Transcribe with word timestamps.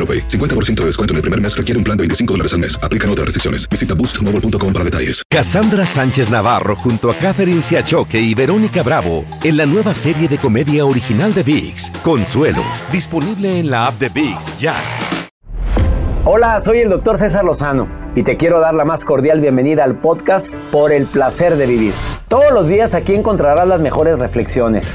AroPay. 0.00 0.26
50% 0.26 0.80
de 0.80 0.86
descuento 0.86 1.12
en 1.12 1.16
el 1.16 1.22
primer 1.22 1.40
mes 1.40 1.54
requiere 1.54 1.76
un 1.76 1.84
plan 1.84 1.96
de 1.96 2.02
25 2.02 2.32
dólares 2.34 2.54
al 2.54 2.60
mes. 2.60 2.80
Aplican 2.82 3.10
otras 3.10 3.26
restricciones. 3.26 3.68
Visita 3.68 3.94
boostmobile.com 3.94 4.72
para 4.72 4.84
detalles. 4.84 5.22
Cassandra 5.28 5.86
Sánchez 5.86 6.30
Navarro 6.30 6.74
junto 6.74 7.10
a 7.10 7.14
Catherine 7.14 7.60
Siachoque 7.60 8.20
y 8.20 8.34
Verónica 8.34 8.82
Bravo 8.82 9.24
en 9.44 9.56
la 9.56 9.66
nueva 9.66 9.94
serie 9.94 10.28
de 10.28 10.38
comedia 10.38 10.86
original 10.86 11.34
de 11.34 11.42
VIX, 11.42 11.90
Consuelo, 12.02 12.62
disponible 12.90 13.58
en 13.58 13.70
la 13.70 13.86
app 13.86 13.98
de 13.98 14.08
VIX 14.08 14.58
ya. 14.58 14.74
Hola, 16.24 16.60
soy 16.60 16.78
el 16.78 16.90
doctor 16.90 17.18
César 17.18 17.44
Lozano 17.44 17.88
y 18.14 18.22
te 18.22 18.36
quiero 18.36 18.60
dar 18.60 18.74
la 18.74 18.84
más 18.84 19.04
cordial 19.04 19.40
bienvenida 19.40 19.84
al 19.84 19.98
podcast 20.00 20.54
Por 20.70 20.92
el 20.92 21.06
placer 21.06 21.56
de 21.56 21.66
vivir. 21.66 21.94
Todos 22.28 22.52
los 22.52 22.68
días 22.68 22.94
aquí 22.94 23.14
encontrarás 23.14 23.66
las 23.66 23.80
mejores 23.80 24.18
reflexiones, 24.18 24.94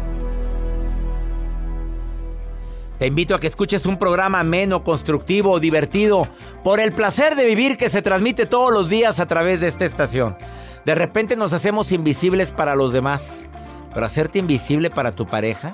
Te 3.01 3.07
invito 3.07 3.33
a 3.33 3.39
que 3.39 3.47
escuches 3.47 3.87
un 3.87 3.97
programa 3.97 4.41
ameno, 4.41 4.83
constructivo, 4.83 5.59
divertido, 5.59 6.27
por 6.63 6.79
el 6.79 6.93
placer 6.93 7.35
de 7.35 7.47
vivir 7.47 7.75
que 7.75 7.89
se 7.89 8.03
transmite 8.03 8.45
todos 8.45 8.71
los 8.71 8.89
días 8.89 9.19
a 9.19 9.25
través 9.25 9.59
de 9.59 9.69
esta 9.69 9.85
estación. 9.85 10.37
De 10.85 10.93
repente 10.93 11.35
nos 11.35 11.51
hacemos 11.51 11.91
invisibles 11.91 12.51
para 12.51 12.75
los 12.75 12.93
demás, 12.93 13.49
pero 13.91 14.05
hacerte 14.05 14.37
invisible 14.37 14.91
para 14.91 15.13
tu 15.13 15.25
pareja, 15.25 15.73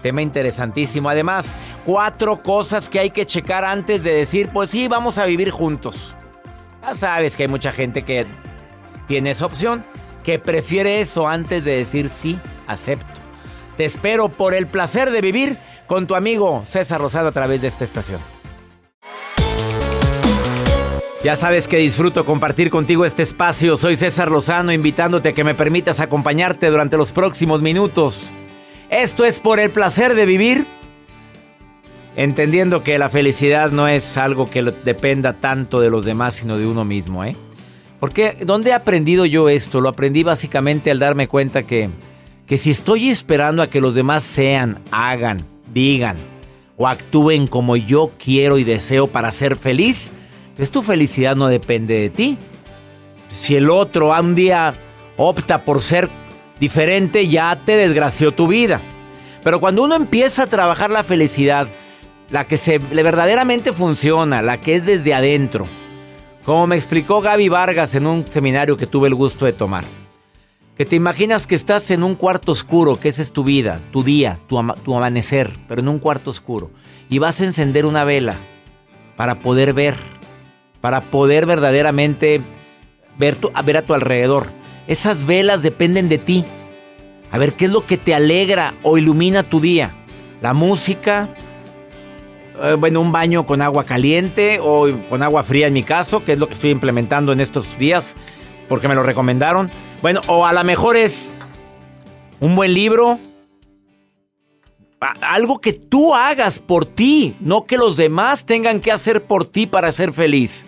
tema 0.00 0.22
interesantísimo. 0.22 1.10
Además, 1.10 1.54
cuatro 1.84 2.42
cosas 2.42 2.88
que 2.88 3.00
hay 3.00 3.10
que 3.10 3.26
checar 3.26 3.62
antes 3.62 4.02
de 4.02 4.14
decir, 4.14 4.48
pues 4.50 4.70
sí, 4.70 4.88
vamos 4.88 5.18
a 5.18 5.26
vivir 5.26 5.50
juntos. 5.50 6.16
Ya 6.80 6.94
sabes 6.94 7.36
que 7.36 7.42
hay 7.42 7.50
mucha 7.50 7.70
gente 7.70 8.02
que 8.02 8.26
tiene 9.06 9.32
esa 9.32 9.44
opción, 9.44 9.84
que 10.24 10.38
prefiere 10.38 11.02
eso 11.02 11.28
antes 11.28 11.66
de 11.66 11.76
decir 11.76 12.08
sí, 12.08 12.40
acepto. 12.66 13.20
Te 13.76 13.84
espero 13.84 14.30
por 14.30 14.54
el 14.54 14.66
placer 14.66 15.10
de 15.10 15.20
vivir 15.20 15.58
con 15.86 16.06
tu 16.06 16.14
amigo 16.14 16.62
César 16.64 17.00
Rosado 17.00 17.28
a 17.28 17.32
través 17.32 17.60
de 17.62 17.68
esta 17.68 17.84
estación. 17.84 18.20
Ya 21.26 21.34
sabes 21.34 21.66
que 21.66 21.78
disfruto 21.78 22.24
compartir 22.24 22.70
contigo 22.70 23.04
este 23.04 23.24
espacio. 23.24 23.76
Soy 23.76 23.96
César 23.96 24.30
Lozano 24.30 24.72
invitándote 24.72 25.30
a 25.30 25.32
que 25.32 25.42
me 25.42 25.56
permitas 25.56 25.98
acompañarte 25.98 26.70
durante 26.70 26.96
los 26.96 27.10
próximos 27.10 27.62
minutos. 27.62 28.30
Esto 28.90 29.24
es 29.24 29.40
por 29.40 29.58
el 29.58 29.72
placer 29.72 30.14
de 30.14 30.24
vivir, 30.24 30.68
entendiendo 32.14 32.84
que 32.84 32.96
la 32.98 33.08
felicidad 33.08 33.72
no 33.72 33.88
es 33.88 34.16
algo 34.16 34.48
que 34.48 34.62
dependa 34.62 35.32
tanto 35.32 35.80
de 35.80 35.90
los 35.90 36.04
demás, 36.04 36.34
sino 36.34 36.58
de 36.58 36.66
uno 36.66 36.84
mismo, 36.84 37.24
¿eh? 37.24 37.36
Porque 37.98 38.36
¿dónde 38.44 38.70
he 38.70 38.74
aprendido 38.74 39.26
yo 39.26 39.48
esto? 39.48 39.80
Lo 39.80 39.88
aprendí 39.88 40.22
básicamente 40.22 40.92
al 40.92 41.00
darme 41.00 41.26
cuenta 41.26 41.64
que, 41.64 41.90
que 42.46 42.56
si 42.56 42.70
estoy 42.70 43.08
esperando 43.08 43.62
a 43.62 43.66
que 43.66 43.80
los 43.80 43.96
demás 43.96 44.22
sean, 44.22 44.80
hagan, 44.92 45.44
digan 45.72 46.16
o 46.76 46.86
actúen 46.86 47.46
como 47.46 47.76
yo 47.76 48.12
quiero 48.22 48.58
y 48.58 48.64
deseo 48.64 49.06
para 49.06 49.32
ser 49.32 49.56
feliz, 49.56 50.12
entonces 50.48 50.70
tu 50.70 50.82
felicidad 50.82 51.36
no 51.36 51.48
depende 51.48 51.94
de 52.00 52.10
ti. 52.10 52.38
Si 53.28 53.56
el 53.56 53.70
otro 53.70 54.18
un 54.18 54.34
día 54.34 54.74
opta 55.16 55.64
por 55.64 55.80
ser 55.80 56.10
diferente, 56.60 57.28
ya 57.28 57.56
te 57.64 57.76
desgració 57.76 58.32
tu 58.32 58.46
vida. 58.48 58.80
Pero 59.42 59.60
cuando 59.60 59.82
uno 59.82 59.94
empieza 59.94 60.44
a 60.44 60.48
trabajar 60.48 60.90
la 60.90 61.04
felicidad, 61.04 61.68
la 62.30 62.46
que 62.46 62.56
se 62.56 62.78
verdaderamente 62.78 63.72
funciona, 63.72 64.42
la 64.42 64.60
que 64.60 64.74
es 64.74 64.86
desde 64.86 65.14
adentro, 65.14 65.66
como 66.44 66.66
me 66.66 66.76
explicó 66.76 67.20
Gaby 67.20 67.48
Vargas 67.48 67.94
en 67.94 68.06
un 68.06 68.26
seminario 68.26 68.76
que 68.76 68.86
tuve 68.86 69.08
el 69.08 69.14
gusto 69.14 69.44
de 69.44 69.52
tomar. 69.52 69.84
Que 70.76 70.84
te 70.84 70.94
imaginas 70.94 71.46
que 71.46 71.54
estás 71.54 71.90
en 71.90 72.02
un 72.02 72.14
cuarto 72.14 72.52
oscuro, 72.52 73.00
que 73.00 73.08
esa 73.08 73.22
es 73.22 73.32
tu 73.32 73.44
vida, 73.44 73.80
tu 73.92 74.02
día, 74.02 74.38
tu, 74.46 74.58
amanecer, 74.58 75.58
pero 75.68 75.80
en 75.80 75.88
un 75.88 75.98
cuarto 75.98 76.28
oscuro. 76.28 76.70
Y 77.08 77.18
vas 77.18 77.40
a 77.40 77.46
encender 77.46 77.86
una 77.86 78.04
vela 78.04 78.34
para 79.16 79.40
poder 79.40 79.72
ver, 79.72 79.96
para 80.82 81.00
poder 81.00 81.46
verdaderamente 81.46 82.42
ver, 83.18 83.38
ver 83.64 83.76
a 83.78 83.82
tu 83.82 83.94
alrededor. 83.94 84.48
Esas 84.86 85.24
velas 85.24 85.62
dependen 85.62 86.10
de 86.10 86.18
ti. 86.18 86.44
A 87.30 87.38
ver, 87.38 87.54
¿qué 87.54 87.64
es 87.64 87.72
lo 87.72 87.86
que 87.86 87.96
te 87.96 88.14
alegra 88.14 88.74
o 88.82 88.98
ilumina 88.98 89.44
tu 89.44 89.60
día? 89.60 89.96
La 90.42 90.52
música, 90.52 91.30
eh, 92.62 92.74
bueno, 92.74 93.00
un 93.00 93.12
baño 93.12 93.46
con 93.46 93.62
agua 93.62 93.84
caliente 93.84 94.58
o 94.60 94.88
con 95.08 95.22
agua 95.22 95.42
fría 95.42 95.68
en 95.68 95.72
mi 95.72 95.84
caso, 95.84 96.22
que 96.22 96.32
es 96.32 96.38
lo 96.38 96.48
que 96.48 96.54
estoy 96.54 96.68
implementando 96.68 97.32
en 97.32 97.40
estos 97.40 97.78
días 97.78 98.14
porque 98.68 98.88
me 98.88 98.94
lo 98.94 99.02
recomendaron. 99.02 99.70
Bueno, 100.02 100.20
o 100.28 100.46
a 100.46 100.52
lo 100.52 100.62
mejor 100.64 100.96
es 100.96 101.34
un 102.40 102.56
buen 102.56 102.74
libro. 102.74 103.18
Algo 105.20 105.60
que 105.60 105.72
tú 105.72 106.14
hagas 106.14 106.58
por 106.58 106.86
ti, 106.86 107.36
no 107.40 107.64
que 107.64 107.76
los 107.76 107.96
demás 107.96 108.46
tengan 108.46 108.80
que 108.80 108.92
hacer 108.92 109.24
por 109.24 109.44
ti 109.44 109.66
para 109.66 109.92
ser 109.92 110.12
feliz. 110.12 110.66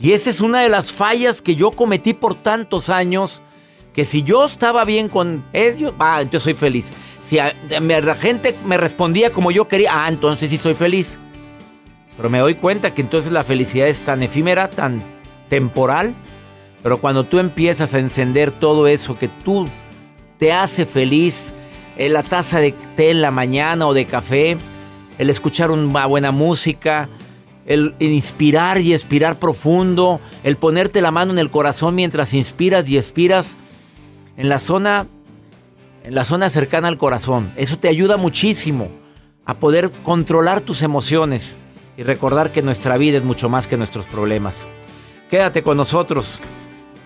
Y 0.00 0.12
esa 0.12 0.30
es 0.30 0.40
una 0.40 0.62
de 0.62 0.68
las 0.68 0.92
fallas 0.92 1.42
que 1.42 1.54
yo 1.54 1.70
cometí 1.70 2.14
por 2.14 2.34
tantos 2.34 2.90
años. 2.90 3.42
Que 3.92 4.04
si 4.04 4.22
yo 4.22 4.44
estaba 4.44 4.84
bien 4.84 5.08
con 5.08 5.44
ellos, 5.52 5.92
ah, 5.98 6.20
entonces 6.22 6.44
soy 6.44 6.54
feliz. 6.54 6.92
Si 7.20 7.36
la 7.36 8.14
gente 8.16 8.56
me 8.64 8.76
respondía 8.76 9.30
como 9.30 9.50
yo 9.50 9.68
quería, 9.68 10.04
ah, 10.04 10.08
entonces 10.08 10.50
sí 10.50 10.56
soy 10.56 10.74
feliz. 10.74 11.18
Pero 12.16 12.30
me 12.30 12.38
doy 12.38 12.54
cuenta 12.54 12.94
que 12.94 13.02
entonces 13.02 13.32
la 13.32 13.44
felicidad 13.44 13.88
es 13.88 14.02
tan 14.02 14.22
efímera, 14.22 14.68
tan 14.68 15.02
temporal, 15.48 16.14
pero 16.82 17.00
cuando 17.00 17.24
tú 17.24 17.38
empiezas 17.38 17.94
a 17.94 17.98
encender 17.98 18.50
todo 18.50 18.86
eso 18.86 19.18
que 19.18 19.28
tú 19.28 19.68
te 20.38 20.52
hace 20.52 20.86
feliz, 20.86 21.52
en 21.96 22.06
eh, 22.06 22.08
la 22.08 22.22
taza 22.22 22.60
de 22.60 22.72
té 22.96 23.10
en 23.10 23.20
la 23.20 23.30
mañana 23.30 23.86
o 23.86 23.94
de 23.94 24.06
café, 24.06 24.56
el 25.18 25.28
escuchar 25.28 25.70
una 25.70 26.06
buena 26.06 26.30
música, 26.30 27.10
el 27.66 27.94
inspirar 27.98 28.80
y 28.80 28.94
expirar 28.94 29.38
profundo, 29.38 30.20
el 30.42 30.56
ponerte 30.56 31.02
la 31.02 31.10
mano 31.10 31.32
en 31.32 31.38
el 31.38 31.50
corazón 31.50 31.94
mientras 31.94 32.32
inspiras 32.32 32.88
y 32.88 32.96
expiras, 32.96 33.58
en 34.36 34.48
la 34.48 34.58
zona 34.58 35.06
en 36.02 36.14
la 36.14 36.24
zona 36.24 36.48
cercana 36.48 36.88
al 36.88 36.96
corazón. 36.96 37.52
Eso 37.56 37.78
te 37.78 37.88
ayuda 37.88 38.16
muchísimo 38.16 38.88
a 39.44 39.58
poder 39.58 39.90
controlar 40.02 40.62
tus 40.62 40.82
emociones 40.82 41.58
y 41.96 42.02
recordar 42.02 42.52
que 42.52 42.62
nuestra 42.62 42.96
vida 42.96 43.18
es 43.18 43.24
mucho 43.24 43.50
más 43.50 43.66
que 43.66 43.76
nuestros 43.76 44.06
problemas. 44.06 44.66
Quédate 45.28 45.62
con 45.62 45.76
nosotros. 45.76 46.40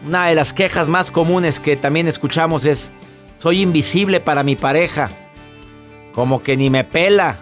Una 0.07 0.27
de 0.27 0.35
las 0.35 0.53
quejas 0.53 0.89
más 0.89 1.11
comunes 1.11 1.61
que 1.61 1.77
también 1.77 2.09
escuchamos 2.09 2.67
es, 2.67 2.93
soy 3.39 3.63
invisible 3.63 4.21
para 4.21 4.43
mi 4.43 4.55
pareja. 4.55 5.11
Como 6.13 6.43
que 6.43 6.59
ni 6.59 6.69
me 6.69 6.85
pela. 6.85 7.39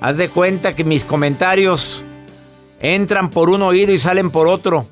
Haz 0.00 0.16
de 0.16 0.28
cuenta 0.28 0.74
que 0.74 0.82
mis 0.82 1.04
comentarios 1.04 2.02
entran 2.80 3.30
por 3.30 3.50
un 3.50 3.62
oído 3.62 3.92
y 3.92 3.98
salen 3.98 4.30
por 4.30 4.48
otro. 4.48 4.86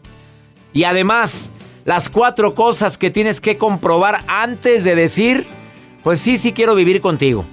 Y 0.72 0.84
además, 0.84 1.50
las 1.84 2.08
cuatro 2.08 2.54
cosas 2.54 2.96
que 2.96 3.10
tienes 3.10 3.40
que 3.40 3.58
comprobar 3.58 4.22
antes 4.28 4.84
de 4.84 4.94
decir, 4.94 5.48
pues 6.04 6.20
sí, 6.20 6.38
sí 6.38 6.52
quiero 6.52 6.76
vivir 6.76 7.00
contigo. 7.00 7.44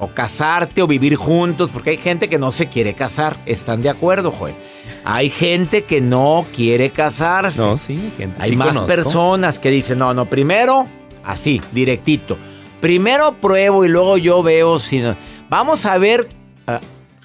O 0.00 0.08
casarte 0.14 0.82
o 0.82 0.86
vivir 0.86 1.14
juntos, 1.14 1.70
porque 1.70 1.90
hay 1.90 1.96
gente 1.98 2.28
que 2.28 2.38
no 2.38 2.50
se 2.50 2.68
quiere 2.68 2.94
casar. 2.94 3.36
¿Están 3.46 3.82
de 3.82 3.90
acuerdo, 3.90 4.30
Joel? 4.32 4.54
Hay 5.04 5.30
gente 5.30 5.84
que 5.84 6.00
no 6.00 6.46
quiere 6.56 6.90
casarse. 6.90 7.60
No, 7.60 7.76
sí, 7.76 8.10
gente. 8.16 8.36
Hay 8.40 8.50
sí 8.50 8.56
más 8.56 8.68
conozco. 8.68 8.86
personas 8.86 9.58
que 9.58 9.70
dicen, 9.70 9.98
no, 9.98 10.12
no, 10.14 10.24
primero, 10.28 10.86
así, 11.22 11.60
directito. 11.72 12.36
Primero 12.80 13.36
pruebo 13.40 13.84
y 13.84 13.88
luego 13.88 14.16
yo 14.16 14.42
veo 14.42 14.78
si... 14.78 14.98
no- 15.00 15.16
Vamos 15.50 15.84
a 15.86 15.98
ver, 15.98 16.28
ah, 16.66 16.80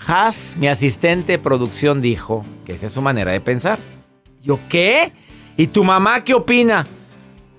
Has, 0.08 0.58
mi 0.60 0.68
asistente 0.68 1.32
de 1.34 1.40
producción, 1.40 2.02
dijo 2.02 2.46
que 2.66 2.74
esa 2.74 2.88
es 2.88 2.92
su 2.92 3.02
manera 3.02 3.32
de 3.32 3.40
pensar. 3.42 3.80
¿Yo 4.44 4.60
qué? 4.70 5.14
¿Y 5.58 5.68
tu 5.68 5.84
mamá 5.84 6.24
qué 6.24 6.34
opina? 6.34 6.86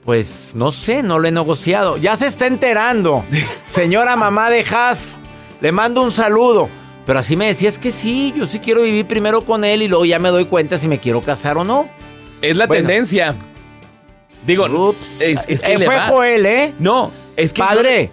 Pues 0.06 0.52
no 0.54 0.72
sé, 0.72 1.02
no 1.02 1.18
lo 1.18 1.26
he 1.28 1.32
negociado. 1.32 1.96
Ya 1.98 2.16
se 2.16 2.26
está 2.28 2.46
enterando. 2.46 3.24
Señora 3.66 4.16
mamá 4.16 4.48
de 4.48 4.60
Has, 4.60 5.18
le 5.60 5.72
mando 5.72 6.00
un 6.02 6.12
saludo. 6.12 6.70
Pero 7.04 7.18
así 7.18 7.36
me 7.36 7.46
decía, 7.48 7.68
es 7.68 7.78
que 7.78 7.92
sí, 7.92 8.32
yo 8.36 8.46
sí 8.46 8.58
quiero 8.60 8.82
vivir 8.82 9.06
primero 9.06 9.42
con 9.44 9.64
él 9.64 9.82
y 9.82 9.88
luego 9.88 10.04
ya 10.04 10.18
me 10.18 10.28
doy 10.30 10.46
cuenta 10.46 10.78
si 10.78 10.88
me 10.88 10.98
quiero 11.00 11.20
casar 11.22 11.56
o 11.58 11.64
no. 11.64 11.88
Es 12.40 12.56
la 12.56 12.66
Bueno. 12.66 12.86
tendencia. 12.86 13.34
Digo, 14.46 14.64
Ups. 14.66 15.20
es, 15.20 15.44
es 15.48 15.60
que 15.62 15.72
Eh, 15.74 15.78
fue 15.80 16.00
Joel, 16.00 16.46
¿eh? 16.46 16.74
No, 16.78 17.10
es 17.36 17.52
que 17.52 17.60
Padre, 17.62 18.10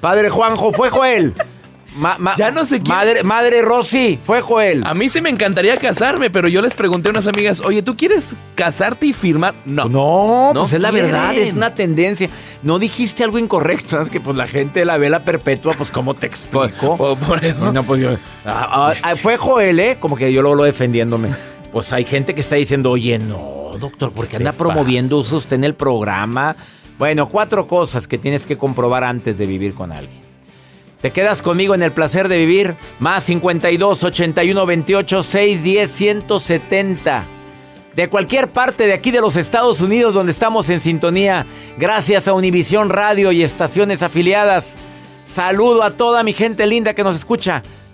padre 0.00 0.30
Juanjo, 0.30 0.72
fue 0.72 0.88
Joel. 0.90 1.34
Ma- 1.96 2.16
ma- 2.18 2.34
Ya 2.36 2.50
no 2.50 2.64
sé 2.66 2.80
quién- 2.80 2.94
Madre, 2.94 3.22
madre 3.22 3.62
Rosy, 3.62 4.18
fue 4.22 4.40
Joel. 4.42 4.84
A 4.86 4.94
mí 4.94 5.08
sí 5.08 5.20
me 5.20 5.30
encantaría 5.30 5.76
casarme, 5.78 6.30
pero 6.30 6.46
yo 6.48 6.60
les 6.62 6.74
pregunté 6.74 7.08
a 7.08 7.10
unas 7.12 7.26
amigas, 7.26 7.60
oye, 7.64 7.82
¿tú 7.82 7.96
quieres 7.96 8.36
casarte 8.54 9.06
y 9.06 9.12
firmar? 9.12 9.54
No. 9.64 9.86
No, 9.88 10.52
No 10.54 10.60
pues 10.62 10.74
es 10.74 10.80
la 10.80 10.90
verdad, 10.90 11.34
es 11.34 11.52
una 11.54 11.74
tendencia. 11.74 12.28
No 12.62 12.78
dijiste 12.78 13.24
algo 13.24 13.38
incorrecto, 13.38 13.90
¿sabes? 13.90 14.10
Que 14.10 14.20
pues 14.20 14.36
la 14.36 14.46
gente 14.46 14.80
de 14.80 14.86
la 14.86 14.98
vela 14.98 15.24
perpetua, 15.24 15.74
pues 15.76 15.90
¿cómo 15.90 16.14
te 16.14 16.26
explico? 16.26 16.96
por- 16.96 17.18
por 17.18 17.44
eso. 17.44 17.72
No, 17.72 17.82
pues 17.82 18.00
yo. 18.02 18.10
Ah, 18.44 18.94
ah, 19.02 19.14
fue 19.16 19.36
Joel, 19.36 19.80
¿eh? 19.80 19.96
Como 19.98 20.16
que 20.16 20.32
yo 20.32 20.42
lo 20.42 20.54
lo 20.54 20.64
defendiéndome. 20.64 21.30
Pues 21.72 21.92
hay 21.92 22.04
gente 22.04 22.34
que 22.34 22.40
está 22.42 22.56
diciendo, 22.56 22.90
oye, 22.90 23.18
no, 23.18 23.70
doctor, 23.78 24.12
¿por 24.12 24.26
qué 24.28 24.36
anda 24.36 24.52
¿Qué 24.52 24.58
promoviendo 24.58 25.22
pasa? 25.22 25.36
usted 25.36 25.56
en 25.56 25.64
el 25.64 25.74
programa? 25.74 26.56
Bueno, 26.98 27.28
cuatro 27.28 27.66
cosas 27.66 28.06
que 28.08 28.16
tienes 28.18 28.46
que 28.46 28.56
comprobar 28.56 29.04
antes 29.04 29.36
de 29.38 29.46
vivir 29.46 29.74
con 29.74 29.92
alguien. 29.92 30.25
¿Te 31.00 31.12
quedas 31.12 31.42
conmigo 31.42 31.74
en 31.74 31.82
el 31.82 31.92
placer 31.92 32.28
de 32.28 32.38
vivir? 32.38 32.74
Más 33.00 33.24
52 33.24 34.02
81 34.02 34.66
28 34.66 35.22
610 35.22 35.90
170. 35.90 37.26
De 37.94 38.08
cualquier 38.08 38.50
parte 38.50 38.86
de 38.86 38.94
aquí 38.94 39.10
de 39.10 39.20
los 39.20 39.36
Estados 39.36 39.82
Unidos 39.82 40.14
donde 40.14 40.32
estamos 40.32 40.70
en 40.70 40.80
sintonía, 40.80 41.46
gracias 41.76 42.28
a 42.28 42.32
Univisión 42.32 42.88
Radio 42.88 43.30
y 43.30 43.42
estaciones 43.42 44.02
afiliadas. 44.02 44.76
Saludo 45.24 45.82
a 45.82 45.90
toda 45.90 46.22
mi 46.22 46.32
gente 46.32 46.66
linda 46.66 46.94
que 46.94 47.04
nos 47.04 47.16
escucha, 47.16 47.62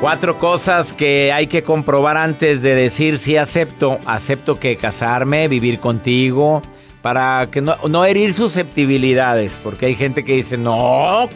Cuatro 0.00 0.38
cosas 0.38 0.92
que 0.92 1.32
hay 1.32 1.46
que 1.46 1.62
comprobar 1.62 2.18
antes 2.18 2.60
de 2.60 2.74
decir 2.74 3.18
si 3.18 3.38
acepto. 3.38 3.98
Acepto 4.04 4.60
que 4.60 4.76
casarme, 4.76 5.48
vivir 5.48 5.80
contigo, 5.80 6.60
para 7.00 7.48
que 7.50 7.62
no, 7.62 7.76
no 7.88 8.04
herir 8.04 8.34
susceptibilidades. 8.34 9.58
Porque 9.62 9.86
hay 9.86 9.94
gente 9.94 10.22
que 10.22 10.34
dice, 10.34 10.58
no, 10.58 11.28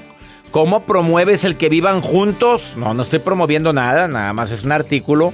¿cómo 0.50 0.84
promueves 0.84 1.44
el 1.44 1.56
que 1.56 1.70
vivan 1.70 2.02
juntos? 2.02 2.76
No, 2.76 2.92
no 2.92 3.02
estoy 3.02 3.20
promoviendo 3.20 3.72
nada, 3.72 4.08
nada 4.08 4.34
más 4.34 4.50
es 4.50 4.62
un 4.62 4.72
artículo 4.72 5.32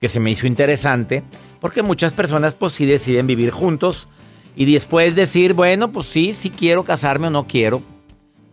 que 0.00 0.08
se 0.08 0.20
me 0.20 0.30
hizo 0.30 0.46
interesante. 0.46 1.24
Porque 1.60 1.82
muchas 1.82 2.14
personas 2.14 2.54
pues 2.54 2.72
sí 2.72 2.86
deciden 2.86 3.26
vivir 3.26 3.50
juntos 3.50 4.08
y 4.54 4.72
después 4.72 5.16
decir, 5.16 5.54
bueno, 5.54 5.90
pues 5.90 6.06
sí, 6.06 6.32
sí 6.32 6.50
quiero 6.50 6.84
casarme 6.84 7.26
o 7.26 7.30
no 7.30 7.48
quiero. 7.48 7.82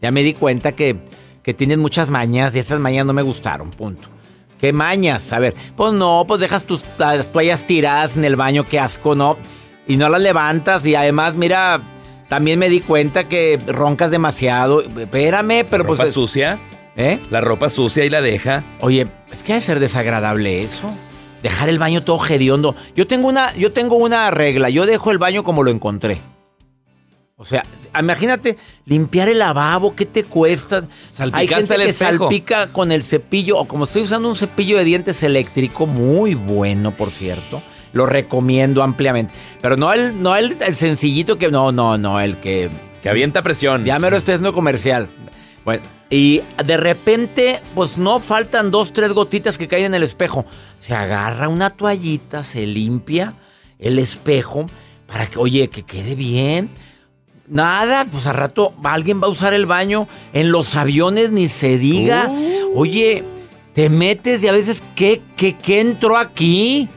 Ya 0.02 0.12
me 0.12 0.24
di 0.24 0.34
cuenta 0.34 0.74
que, 0.74 0.98
que 1.48 1.54
tienes 1.54 1.78
muchas 1.78 2.10
mañas 2.10 2.54
y 2.58 2.60
esas 2.60 2.78
mañas 2.78 3.06
no 3.06 3.14
me 3.14 3.22
gustaron, 3.22 3.72
punto. 3.72 4.10
¿Qué 4.60 4.74
mañas? 4.74 5.32
A 5.32 5.40
ver, 5.40 5.56
pues 5.78 5.94
no, 5.94 6.26
pues 6.28 6.42
dejas 6.42 6.66
tus 6.66 6.84
las 6.98 7.32
toallas 7.32 7.66
tiradas 7.66 8.18
en 8.18 8.26
el 8.26 8.36
baño, 8.36 8.66
qué 8.66 8.82
asco, 8.82 9.16
¿no? 9.16 9.38
Y 9.88 9.96
no 9.96 10.10
las 10.10 10.22
levantas 10.22 10.86
y 10.86 10.96
además, 10.96 11.36
mira, 11.36 11.82
también 12.28 12.60
me 12.60 12.68
di 12.68 12.82
cuenta 12.82 13.30
que 13.30 13.58
roncas 13.66 14.12
demasiado. 14.12 14.82
Espérame, 14.82 15.66
pero 15.72 15.84
ropa 15.86 16.04
pues... 16.04 16.12
sucia, 16.12 16.60
¿Eh? 16.98 17.22
la 17.30 17.40
ropa 17.40 17.70
sucia 17.70 18.04
y 18.04 18.10
la 18.10 18.20
deja. 18.20 18.66
Oye, 18.82 19.08
es 19.32 19.42
que 19.42 19.54
debe 19.54 19.64
ser 19.64 19.80
desagradable 19.80 20.64
eso. 20.64 20.94
Dejar 21.44 21.70
el 21.70 21.80
baño 21.80 22.04
todo 22.04 22.20
hediondo. 22.28 22.76
Yo 22.94 23.08
tengo 23.08 23.30
una, 23.30 23.56
yo 23.56 23.72
tengo 23.72 23.96
una 23.96 24.30
regla. 24.32 24.70
Yo 24.70 24.86
dejo 24.86 25.12
el 25.12 25.18
baño 25.18 25.46
como 25.46 25.64
lo 25.64 25.72
encontré. 25.72 26.20
O 27.40 27.46
sea, 27.46 27.64
imagínate 28.00 28.58
limpiar 28.86 29.30
el 29.30 29.38
lavabo, 29.38 29.96
¿qué 29.96 30.08
te 30.08 30.24
cuesta? 30.24 30.88
Salpicaste 31.10 31.38
Hay 31.38 31.48
gente 31.48 31.76
el 31.76 31.82
que 31.82 31.90
espejo. 31.90 32.24
salpica 32.24 32.68
con 32.74 32.92
el 32.92 33.04
cepillo, 33.04 33.60
o 33.60 33.68
como 33.68 33.84
estoy 33.84 34.02
usando 34.02 34.28
un 34.28 34.36
cepillo 34.36 34.76
de 34.76 34.84
dientes 34.84 35.22
eléctrico, 35.22 35.86
muy 35.86 36.34
bueno, 36.34 36.98
por 36.98 37.12
cierto. 37.12 37.62
Lo 37.94 38.08
recomiendo 38.08 38.82
ampliamente. 38.82 39.36
Pero 39.62 39.78
no 39.78 39.94
el, 39.94 40.20
no 40.20 40.36
el, 40.36 40.58
el 40.66 40.76
sencillito 40.76 41.38
que. 41.38 41.52
No, 41.52 41.72
no, 41.72 42.00
no, 42.00 42.20
el 42.20 42.40
que. 42.40 42.72
Que 43.04 43.10
avienta 43.10 43.44
presión. 43.44 43.86
Ya 43.86 44.00
me 44.00 44.10
lo 44.10 44.18
estoy 44.18 44.34
haciendo 44.34 44.52
comercial. 44.54 45.08
Bueno, 45.64 45.84
y 46.10 46.42
de 46.66 46.78
repente, 46.78 47.62
pues 47.76 48.00
no 48.00 48.20
faltan 48.20 48.72
dos, 48.72 48.94
tres 48.94 49.12
gotitas 49.12 49.60
que 49.60 49.68
caen 49.68 49.86
en 49.86 49.94
el 49.96 50.04
espejo. 50.04 50.46
Se 50.80 50.96
agarra 50.96 51.50
una 51.50 51.70
toallita, 51.70 52.44
se 52.44 52.66
limpia 52.66 53.36
el 53.78 54.00
espejo 54.00 54.66
para 55.06 55.28
que, 55.28 55.38
oye, 55.38 55.68
que 55.70 55.84
quede 55.84 56.16
bien. 56.16 56.72
Nada, 57.48 58.06
pues 58.12 58.28
al 58.28 58.36
rato 58.36 58.74
alguien 58.84 59.22
va 59.22 59.28
a 59.28 59.30
usar 59.30 59.54
el 59.54 59.66
baño. 59.66 60.08
En 60.34 60.52
los 60.52 60.76
aviones 60.76 61.32
ni 61.32 61.48
se 61.48 61.78
diga. 61.78 62.30
Oye, 62.76 63.24
te 63.74 63.90
metes 63.90 64.44
y 64.44 64.48
a 64.48 64.52
veces, 64.52 64.84
¿qué, 64.96 65.22
qué, 65.36 65.56
qué 65.58 65.80
entró 65.80 66.18
aquí? 66.18 66.90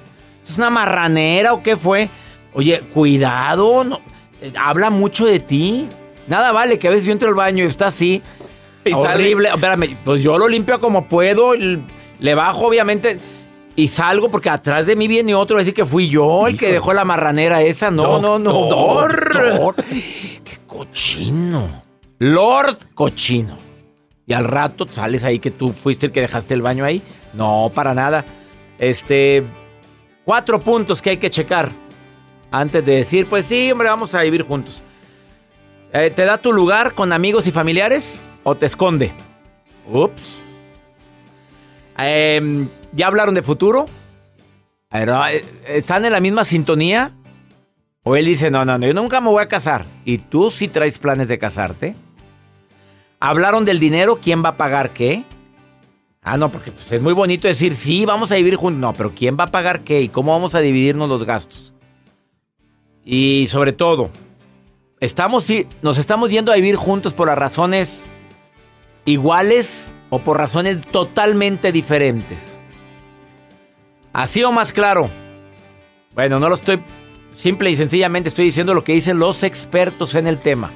¿Es 0.42 0.56
una 0.58 0.70
marranera 0.70 1.52
o 1.52 1.62
qué 1.62 1.76
fue? 1.76 2.10
Oye, 2.52 2.80
cuidado, 2.92 3.84
no, 3.84 4.00
eh, 4.40 4.52
habla 4.58 4.90
mucho 4.90 5.24
de 5.26 5.38
ti. 5.38 5.88
Nada 6.26 6.50
vale 6.52 6.78
que 6.78 6.88
a 6.88 6.90
veces 6.90 7.06
yo 7.06 7.12
entro 7.12 7.28
al 7.28 7.34
baño 7.34 7.62
y 7.64 7.68
está 7.68 7.86
así. 7.88 8.22
Y 8.84 8.90
sale- 8.90 9.06
horrible. 9.08 9.50
Espérame, 9.50 9.98
pues 10.04 10.22
yo 10.22 10.36
lo 10.36 10.48
limpio 10.48 10.80
como 10.80 11.08
puedo. 11.08 11.52
Le 11.54 12.34
bajo, 12.34 12.66
obviamente. 12.66 13.18
Y 13.76 13.86
salgo 13.88 14.30
porque 14.30 14.50
atrás 14.50 14.84
de 14.86 14.96
mí 14.96 15.06
viene 15.06 15.34
otro 15.34 15.56
a 15.56 15.60
decir 15.60 15.74
que 15.74 15.86
fui 15.86 16.08
yo 16.08 16.48
el 16.48 16.56
que 16.58 16.72
dejó 16.72 16.92
la 16.92 17.04
marranera 17.04 17.62
esa. 17.62 17.90
No, 17.90 18.18
no, 18.20 18.38
no. 18.38 18.52
Doctor. 18.52 19.74
Cochino. 20.70 21.82
Lord 22.20 22.94
cochino. 22.94 23.58
Y 24.24 24.32
al 24.32 24.44
rato 24.44 24.86
sales 24.88 25.24
ahí 25.24 25.40
que 25.40 25.50
tú 25.50 25.72
fuiste 25.72 26.06
el 26.06 26.12
que 26.12 26.20
dejaste 26.20 26.54
el 26.54 26.62
baño 26.62 26.84
ahí. 26.84 27.02
No, 27.32 27.72
para 27.74 27.92
nada. 27.92 28.24
Este. 28.78 29.44
Cuatro 30.24 30.60
puntos 30.60 31.02
que 31.02 31.10
hay 31.10 31.16
que 31.16 31.28
checar. 31.28 31.72
Antes 32.52 32.86
de 32.86 32.96
decir, 32.96 33.28
pues 33.28 33.46
sí, 33.46 33.72
hombre, 33.72 33.88
vamos 33.88 34.14
a 34.14 34.22
vivir 34.22 34.42
juntos. 34.42 34.82
Eh, 35.92 36.12
¿Te 36.14 36.24
da 36.24 36.38
tu 36.38 36.52
lugar 36.52 36.94
con 36.94 37.12
amigos 37.12 37.48
y 37.48 37.50
familiares 37.50 38.22
o 38.44 38.54
te 38.54 38.66
esconde? 38.66 39.12
Ups. 39.90 40.40
Em, 41.98 42.68
¿Ya 42.92 43.08
hablaron 43.08 43.34
de 43.34 43.42
futuro? 43.42 43.86
Eh, 44.92 45.44
¿Están 45.66 46.04
en 46.04 46.12
la 46.12 46.20
misma 46.20 46.44
sintonía? 46.44 47.12
¿O 48.02 48.16
él 48.16 48.24
dice, 48.24 48.50
no, 48.50 48.64
no, 48.64 48.78
no, 48.78 48.86
yo 48.86 48.94
nunca 48.94 49.20
me 49.20 49.28
voy 49.28 49.42
a 49.42 49.48
casar? 49.48 49.86
¿Y 50.04 50.18
tú 50.18 50.50
sí 50.50 50.68
traes 50.68 50.98
planes 50.98 51.28
de 51.28 51.38
casarte? 51.38 51.94
¿Hablaron 53.20 53.66
del 53.66 53.78
dinero? 53.78 54.20
¿Quién 54.22 54.42
va 54.42 54.50
a 54.50 54.56
pagar 54.56 54.90
qué? 54.90 55.24
Ah, 56.22 56.38
no, 56.38 56.50
porque 56.50 56.72
pues, 56.72 56.90
es 56.92 57.02
muy 57.02 57.12
bonito 57.12 57.46
decir, 57.46 57.74
sí, 57.74 58.06
vamos 58.06 58.32
a 58.32 58.36
vivir 58.36 58.56
juntos. 58.56 58.80
No, 58.80 58.92
pero 58.94 59.14
¿quién 59.14 59.36
va 59.38 59.44
a 59.44 59.50
pagar 59.50 59.84
qué? 59.84 60.00
¿Y 60.00 60.08
cómo 60.08 60.32
vamos 60.32 60.54
a 60.54 60.60
dividirnos 60.60 61.08
los 61.08 61.24
gastos? 61.24 61.74
Y 63.04 63.46
sobre 63.48 63.72
todo, 63.72 64.10
estamos, 65.00 65.46
nos 65.82 65.98
estamos 65.98 66.30
yendo 66.30 66.52
a 66.52 66.56
vivir 66.56 66.76
juntos 66.76 67.12
por 67.12 67.28
las 67.28 67.38
razones 67.38 68.06
iguales 69.04 69.88
o 70.08 70.20
por 70.20 70.38
razones 70.38 70.80
totalmente 70.80 71.72
diferentes. 71.72 72.60
Así 74.12 74.42
o 74.42 74.52
más 74.52 74.72
claro. 74.72 75.10
Bueno, 76.14 76.40
no 76.40 76.48
lo 76.48 76.54
estoy, 76.54 76.82
simple 77.36 77.70
y 77.70 77.76
sencillamente 77.76 78.28
estoy 78.28 78.46
diciendo 78.46 78.74
lo 78.74 78.84
que 78.84 78.92
dicen 78.92 79.18
los 79.18 79.42
expertos 79.42 80.14
en 80.14 80.26
el 80.26 80.38
tema. 80.38 80.72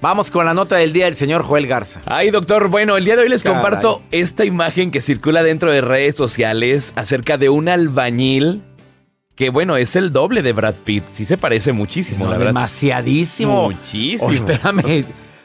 Vamos 0.00 0.30
con 0.30 0.44
la 0.44 0.52
nota 0.52 0.76
del 0.76 0.92
día 0.92 1.06
del 1.06 1.14
señor 1.14 1.42
Joel 1.42 1.66
Garza. 1.66 2.02
Ay, 2.04 2.30
doctor, 2.30 2.68
bueno, 2.68 2.96
el 2.98 3.04
día 3.06 3.16
de 3.16 3.22
hoy 3.22 3.28
les 3.30 3.42
Caray. 3.42 3.62
comparto 3.62 4.02
esta 4.10 4.44
imagen 4.44 4.90
que 4.90 5.00
circula 5.00 5.42
dentro 5.42 5.72
de 5.72 5.80
redes 5.80 6.14
sociales 6.14 6.92
acerca 6.94 7.38
de 7.38 7.48
un 7.48 7.68
albañil 7.68 8.62
que, 9.34 9.48
bueno, 9.48 9.76
es 9.76 9.96
el 9.96 10.12
doble 10.12 10.42
de 10.42 10.52
Brad 10.52 10.74
Pitt. 10.84 11.04
Sí 11.10 11.24
se 11.24 11.38
parece 11.38 11.72
muchísimo, 11.72 12.24
No, 12.26 12.30
la 12.32 12.36
verdad. 12.36 12.50
demasiadísimo. 12.52 13.70
Muchísimo. 13.70 14.28
Oh, 14.30 14.32
espérame, 14.32 15.04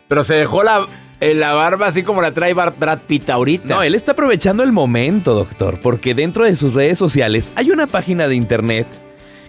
pero 0.10 0.24
se 0.26 0.34
dejó 0.36 0.62
la, 0.62 0.86
eh, 1.22 1.34
la 1.34 1.54
barba 1.54 1.88
así 1.88 2.04
como 2.04 2.22
la 2.22 2.34
trae 2.34 2.54
Brad 2.54 3.00
Pitt 3.08 3.30
ahorita. 3.30 3.74
No, 3.76 3.82
él 3.82 3.96
está 3.96 4.12
aprovechando 4.12 4.64
el 4.64 4.74
momento, 4.74 5.34
doctor, 5.34 5.80
porque 5.80 6.14
dentro 6.14 6.44
de 6.44 6.56
sus 6.58 6.74
redes 6.74 6.98
sociales 7.00 7.52
hay 7.56 7.72
una 7.72 7.88
página 7.88 8.28
de 8.28 8.36
internet 8.36 8.88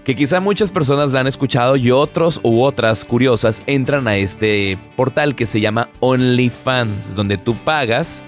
que 0.05 0.17
quizá 0.17 0.41
muchas 0.41 0.73
personas 0.73 1.13
la 1.13 1.21
han 1.21 1.27
escuchado 1.27 1.77
y 1.77 1.91
otros 1.91 2.41
u 2.43 2.63
otras 2.63 3.05
curiosas 3.05 3.63
entran 3.67 4.09
a 4.09 4.17
este 4.17 4.79
portal 4.97 5.35
que 5.35 5.47
se 5.47 5.61
llama 5.61 5.91
OnlyFans, 6.01 7.15
donde 7.15 7.39
tú 7.39 7.57
pagas 7.65 8.23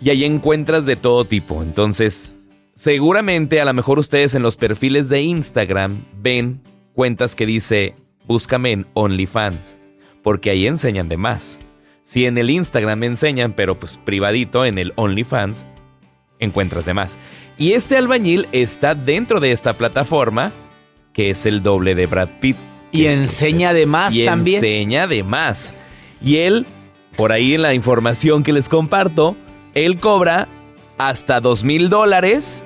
y 0.00 0.10
ahí 0.10 0.24
encuentras 0.24 0.86
de 0.86 0.96
todo 0.96 1.24
tipo. 1.24 1.62
Entonces, 1.62 2.34
seguramente 2.74 3.60
a 3.60 3.64
lo 3.64 3.72
mejor 3.72 3.98
ustedes 3.98 4.34
en 4.34 4.42
los 4.42 4.56
perfiles 4.56 5.08
de 5.08 5.22
Instagram 5.22 6.04
ven 6.20 6.60
cuentas 6.92 7.34
que 7.34 7.46
dice 7.46 7.94
búscame 8.26 8.72
en 8.72 8.86
OnlyFans, 8.94 9.76
porque 10.22 10.50
ahí 10.50 10.66
enseñan 10.66 11.08
de 11.08 11.16
más. 11.16 11.58
Si 12.02 12.26
en 12.26 12.36
el 12.36 12.50
Instagram 12.50 13.02
enseñan, 13.04 13.52
pero 13.54 13.78
pues 13.78 13.98
privadito 13.98 14.64
en 14.64 14.78
el 14.78 14.92
OnlyFans, 14.96 15.66
encuentras 16.38 16.84
de 16.84 16.94
más. 16.94 17.18
Y 17.56 17.72
este 17.72 17.96
albañil 17.96 18.48
está 18.52 18.94
dentro 18.94 19.40
de 19.40 19.52
esta 19.52 19.76
plataforma, 19.78 20.52
que 21.14 21.30
es 21.30 21.46
el 21.46 21.62
doble 21.62 21.94
de 21.94 22.04
Brad 22.06 22.28
Pitt. 22.40 22.56
y 22.92 23.04
que 23.04 23.12
enseña 23.14 23.72
de 23.72 23.86
más 23.86 24.14
y 24.14 24.26
también. 24.26 24.56
enseña 24.56 25.06
de 25.06 25.22
más. 25.22 25.74
Y 26.22 26.36
él, 26.36 26.66
por 27.16 27.32
ahí 27.32 27.54
en 27.54 27.62
la 27.62 27.72
información 27.72 28.42
que 28.42 28.52
les 28.52 28.68
comparto, 28.68 29.36
él 29.74 29.98
cobra 29.98 30.46
hasta 30.98 31.40
dos 31.40 31.64
mil 31.64 31.88
dólares 31.88 32.62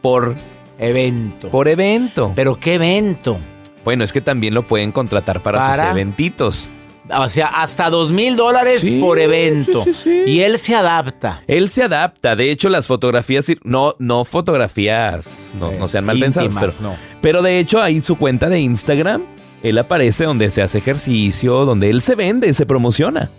por, 0.00 0.36
Evento. 0.78 1.50
por 1.50 1.68
evento. 1.68 2.32
Pero 2.34 2.58
qué 2.58 2.74
evento. 2.74 3.38
Bueno, 3.84 4.02
es 4.04 4.12
que 4.12 4.20
también 4.20 4.54
lo 4.54 4.66
pueden 4.66 4.92
contratar 4.92 5.42
para, 5.42 5.58
¿Para? 5.58 5.82
sus 5.84 5.92
eventitos. 5.92 6.70
O 7.08 7.28
sea, 7.28 7.46
hasta 7.46 7.90
dos 7.90 8.12
mil 8.12 8.36
dólares 8.36 8.88
por 9.00 9.18
evento. 9.18 9.82
sí, 9.84 9.94
sí, 9.94 10.02
sí. 10.24 10.30
Y 10.30 10.40
él 10.42 10.58
se 10.58 10.74
adapta. 10.74 11.42
Él 11.46 11.70
se 11.70 11.82
adapta. 11.82 12.36
De 12.36 12.50
hecho, 12.50 12.68
las 12.68 12.86
fotografías, 12.86 13.50
no, 13.64 13.94
no 13.98 14.24
fotografías, 14.24 15.54
no, 15.58 15.72
Eh, 15.72 15.76
no 15.78 15.88
sean 15.88 16.04
mal 16.04 16.18
pensadas, 16.20 16.54
pero, 16.58 16.72
no. 16.80 16.96
pero 17.20 17.42
de 17.42 17.58
hecho 17.58 17.80
ahí 17.82 18.00
su 18.00 18.16
cuenta 18.16 18.48
de 18.48 18.60
Instagram, 18.60 19.24
él 19.62 19.78
aparece 19.78 20.24
donde 20.24 20.50
se 20.50 20.62
hace 20.62 20.78
ejercicio, 20.78 21.64
donde 21.64 21.90
él 21.90 22.02
se 22.02 22.14
vende, 22.14 22.52
se 22.54 22.64
promociona. 22.66 23.30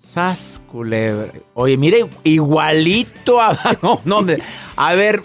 Sas, 0.00 0.60
culebre. 0.70 1.42
Oye, 1.54 1.76
mire, 1.76 2.06
igualito 2.24 3.40
a. 3.40 3.58
No, 3.82 4.00
no. 4.04 4.24
A 4.76 4.94
ver, 4.94 5.22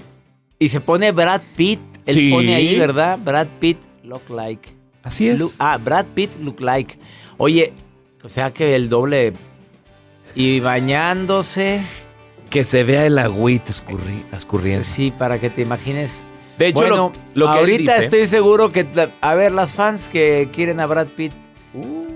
y 0.59 0.67
se 0.69 0.81
pone 0.81 1.11
Brad 1.11 1.41
Pitt. 1.55 1.79
Él 2.05 2.31
pone 2.31 2.55
ahí, 2.55 2.77
¿verdad? 2.77 3.17
Brad 3.23 3.47
Pitt 3.59 3.77
look 4.03 4.29
like. 4.29 4.69
Así 5.03 5.27
es. 5.29 5.39
Lu- 5.39 5.49
ah, 5.59 5.77
Brad 5.77 6.05
Pitt 6.13 6.31
look 6.41 6.61
like. 6.61 6.97
Oye, 7.37 7.73
o 8.23 8.29
sea 8.29 8.51
que 8.51 8.75
el 8.75 8.89
doble. 8.89 9.33
Y 10.35 10.59
bañándose. 10.59 11.83
Que 12.49 12.63
se 12.65 12.83
vea 12.83 13.05
el 13.05 13.17
agüita 13.17 13.71
escurri- 13.71 14.25
escurriendo. 14.35 14.83
Sí, 14.85 15.11
para 15.17 15.39
que 15.39 15.49
te 15.49 15.61
imagines. 15.61 16.23
De 16.57 16.67
hecho, 16.67 16.79
bueno, 16.81 17.11
lo, 17.33 17.47
lo 17.47 17.53
que 17.53 17.59
ahorita 17.59 17.93
dice- 17.93 18.03
estoy 18.05 18.27
seguro 18.27 18.71
que. 18.71 18.87
A 19.21 19.35
ver, 19.35 19.51
las 19.51 19.73
fans 19.73 20.09
que 20.11 20.49
quieren 20.53 20.79
a 20.79 20.85
Brad 20.85 21.07
Pitt. 21.07 21.31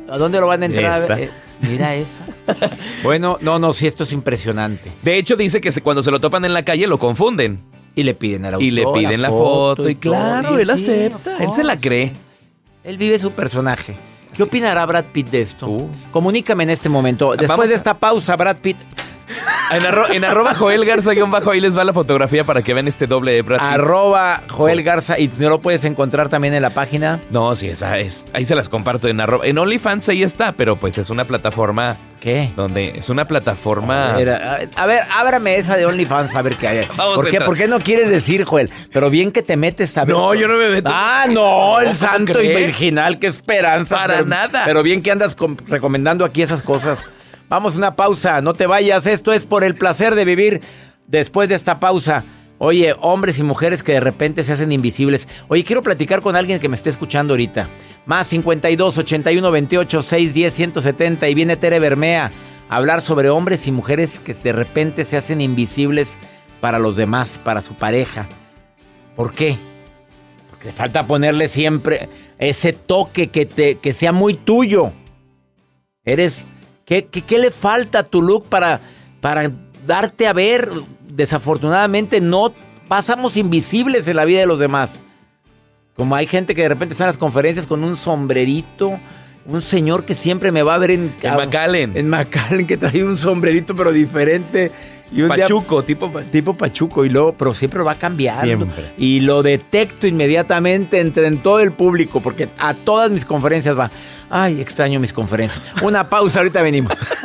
¿A 0.09 0.17
dónde 0.17 0.39
lo 0.39 0.47
van 0.47 0.61
a 0.61 0.65
entrar? 0.67 0.99
Esta. 1.01 1.19
Eh, 1.19 1.29
mira 1.61 1.95
esa. 1.95 2.25
bueno, 3.03 3.37
no, 3.41 3.57
no, 3.59 3.73
sí, 3.73 3.87
esto 3.87 4.03
es 4.03 4.11
impresionante. 4.11 4.91
De 5.01 5.17
hecho, 5.17 5.35
dice 5.35 5.61
que 5.61 5.71
se- 5.71 5.81
cuando 5.81 6.03
se 6.03 6.11
lo 6.11 6.19
topan 6.19 6.45
en 6.45 6.53
la 6.53 6.63
calle 6.63 6.85
lo 6.87 6.99
confunden. 6.99 7.59
Y 7.97 8.03
le 8.03 8.13
piden 8.13 8.43
el 8.43 8.61
Y 8.61 8.71
le 8.71 8.83
autor, 8.83 8.99
piden 8.99 9.21
la 9.21 9.29
foto. 9.29 9.89
Y 9.89 9.95
claro, 9.95 10.57
Y 10.59 10.63
él 10.63 10.67
sí, 10.77 10.91
acepta. 10.91 11.37
Él 11.37 11.53
se 11.53 11.63
la 11.63 11.77
cree. 11.77 12.11
Él 12.85 12.99
vive 12.99 13.17
su 13.17 13.31
personaje. 13.31 13.97
¿Qué 14.35 14.43
opinará 14.43 14.85
Brad 14.85 15.05
Pitt 15.05 15.29
de 15.29 15.41
esto? 15.41 15.67
Uh. 15.67 15.89
Comunícame 16.11 16.63
en 16.63 16.69
este 16.69 16.87
momento. 16.87 17.35
Después 17.35 17.69
de 17.69 17.75
esta 17.75 17.97
pausa, 17.97 18.35
Brad 18.35 18.57
Pitt. 18.57 18.77
En, 19.71 19.81
arro- 19.81 20.09
en 20.11 20.23
arroba 20.23 20.53
Joel 20.53 20.85
Garza 20.85 21.11
guion 21.13 21.31
bajo, 21.31 21.51
ahí 21.51 21.59
les 21.59 21.77
va 21.77 21.83
la 21.83 21.93
fotografía 21.93 22.43
para 22.43 22.61
que 22.61 22.73
vean 22.73 22.87
este 22.87 23.07
doble 23.07 23.31
de 23.33 23.41
Brad 23.41 23.59
Pitt. 23.59 23.67
Arroba 23.67 24.43
Joel 24.49 24.83
Garza. 24.83 25.17
Y 25.19 25.29
no 25.39 25.49
lo 25.49 25.59
puedes 25.61 25.83
encontrar 25.85 26.29
también 26.29 26.53
en 26.53 26.61
la 26.61 26.69
página. 26.69 27.19
No, 27.31 27.55
sí, 27.55 27.67
esa 27.69 27.97
es. 27.97 28.27
Ahí 28.33 28.45
se 28.45 28.53
las 28.55 28.69
comparto 28.69 29.07
en 29.07 29.19
arroba. 29.19 29.45
En 29.45 29.57
OnlyFans 29.57 30.07
ahí 30.09 30.21
está, 30.23 30.51
pero 30.51 30.79
pues 30.79 30.97
es 30.99 31.09
una 31.09 31.25
plataforma 31.25 31.97
¿Qué? 32.19 32.51
donde 32.55 32.89
es 32.95 33.09
una 33.09 33.25
plataforma. 33.27 34.13
A 34.13 34.17
ver, 34.17 34.69
a, 34.75 34.85
ver, 34.85 35.01
ábrame 35.11 35.55
esa 35.57 35.75
de 35.77 35.85
OnlyFans 35.87 36.31
para 36.31 36.43
ver 36.43 36.55
qué 36.55 36.67
hay. 36.67 36.79
Vamos 36.95 37.15
¿Por 37.15 37.29
qué. 37.29 37.41
¿Por 37.41 37.57
qué 37.57 37.67
no 37.67 37.79
quieres 37.79 38.09
decir, 38.09 38.43
Joel? 38.45 38.69
Pero 38.93 39.09
bien 39.09 39.31
que 39.31 39.41
te 39.41 39.57
metes 39.57 39.97
a 39.97 40.05
ver. 40.05 40.15
No, 40.15 40.33
yo 40.35 40.47
no 40.47 40.57
me 40.57 40.69
meto. 40.69 40.89
Ah, 40.93 41.25
no, 41.29 41.79
el 41.79 41.87
¿Cómo 41.87 41.97
santo 41.97 42.41
y 42.41 42.47
virginal, 42.55 43.17
qué 43.19 43.27
esperanza. 43.27 43.95
Para 43.95 44.13
pero- 44.15 44.25
nada. 44.27 44.61
Pero 44.65 44.83
bien 44.83 45.01
que 45.01 45.11
andas 45.11 45.35
com- 45.35 45.57
recomendando 45.67 46.23
aquí 46.23 46.41
esas 46.43 46.61
cosas. 46.61 47.07
Vamos 47.49 47.75
a 47.75 47.77
una 47.77 47.95
pausa, 47.95 48.41
no 48.41 48.53
te 48.53 48.67
vayas. 48.67 49.07
Esto 49.07 49.33
es 49.33 49.45
por 49.45 49.63
el 49.63 49.75
placer 49.75 50.15
de 50.15 50.25
vivir. 50.25 50.61
Después 51.07 51.49
de 51.49 51.55
esta 51.55 51.79
pausa, 51.79 52.25
Oye, 52.57 52.95
hombres 53.01 53.37
y 53.37 53.43
mujeres 53.43 53.83
que 53.83 53.91
de 53.93 53.99
repente 53.99 54.43
se 54.43 54.53
hacen 54.53 54.71
invisibles. 54.71 55.27
Oye, 55.49 55.65
quiero 55.65 55.83
platicar 55.83 56.21
con 56.21 56.37
alguien 56.37 56.59
que 56.59 56.69
me 56.69 56.77
esté 56.77 56.89
escuchando 56.89 57.33
ahorita. 57.33 57.69
Más 58.05 58.27
52 58.27 58.97
81 58.97 59.51
28 59.51 60.01
610 60.01 60.53
170 60.53 61.27
y 61.27 61.35
viene 61.35 61.57
Tere 61.57 61.79
Bermea 61.79 62.31
a 62.69 62.75
hablar 62.75 63.01
sobre 63.01 63.29
hombres 63.29 63.67
y 63.67 63.73
mujeres 63.73 64.19
que 64.21 64.33
de 64.33 64.53
repente 64.53 65.03
se 65.03 65.17
hacen 65.17 65.41
invisibles 65.41 66.17
para 66.61 66.79
los 66.79 66.95
demás, 66.95 67.41
para 67.43 67.59
su 67.59 67.75
pareja. 67.75 68.29
¿Por 69.17 69.33
qué? 69.33 69.57
Porque 70.49 70.71
falta 70.71 71.07
ponerle 71.07 71.49
siempre 71.49 72.07
ese 72.39 72.71
toque 72.71 73.27
que, 73.27 73.45
te, 73.45 73.79
que 73.79 73.91
sea 73.91 74.13
muy 74.13 74.35
tuyo. 74.35 74.93
Eres. 76.05 76.45
¿Qué, 76.85 77.05
qué, 77.07 77.39
le 77.39 77.49
falta 77.49 77.99
a 77.99 78.03
tu 78.03 78.21
look 78.21 78.45
para, 78.47 78.79
para 79.19 79.51
darte 79.87 80.27
a 80.27 80.33
ver? 80.33 80.69
Desafortunadamente 81.07 82.21
no 82.21 82.53
pasamos 82.87 83.37
invisibles 83.37 84.07
en 84.07 84.17
la 84.17 84.25
vida 84.25 84.39
de 84.41 84.45
los 84.45 84.59
demás. 84.59 84.99
Como 85.95 86.15
hay 86.15 86.27
gente 86.27 86.53
que 86.53 86.61
de 86.61 86.69
repente 86.69 86.93
está 86.93 87.05
en 87.05 87.09
las 87.09 87.17
conferencias 87.17 87.65
con 87.65 87.83
un 87.83 87.95
sombrerito, 87.95 88.99
un 89.45 89.61
señor 89.61 90.05
que 90.05 90.13
siempre 90.13 90.51
me 90.51 90.61
va 90.61 90.75
a 90.75 90.77
ver 90.77 90.91
en... 90.91 91.15
En 91.21 91.35
McAllen. 91.35 91.95
En 91.95 92.09
McAllen, 92.09 92.67
que 92.67 92.77
trae 92.77 93.03
un 93.03 93.17
sombrerito 93.17 93.75
pero 93.75 93.91
diferente. 93.91 94.71
Y 95.11 95.21
un 95.21 95.29
pachuco, 95.29 95.83
tipo, 95.83 96.11
tipo 96.31 96.53
pachuco. 96.55 97.05
Y 97.05 97.09
luego, 97.09 97.33
pero 97.33 97.53
siempre 97.53 97.83
va 97.83 97.95
cambiando. 97.95 98.67
Y 98.97 99.21
lo 99.21 99.43
detecto 99.43 100.07
inmediatamente 100.07 100.99
entre 100.99 101.27
en 101.27 101.39
todo 101.39 101.59
el 101.59 101.71
público, 101.71 102.21
porque 102.21 102.49
a 102.57 102.73
todas 102.73 103.11
mis 103.11 103.25
conferencias 103.25 103.77
va. 103.77 103.91
Ay, 104.29 104.59
extraño 104.59 104.99
mis 104.99 105.13
conferencias. 105.13 105.63
Una 105.81 106.09
pausa, 106.09 106.39
ahorita 106.39 106.61
venimos. 106.61 106.93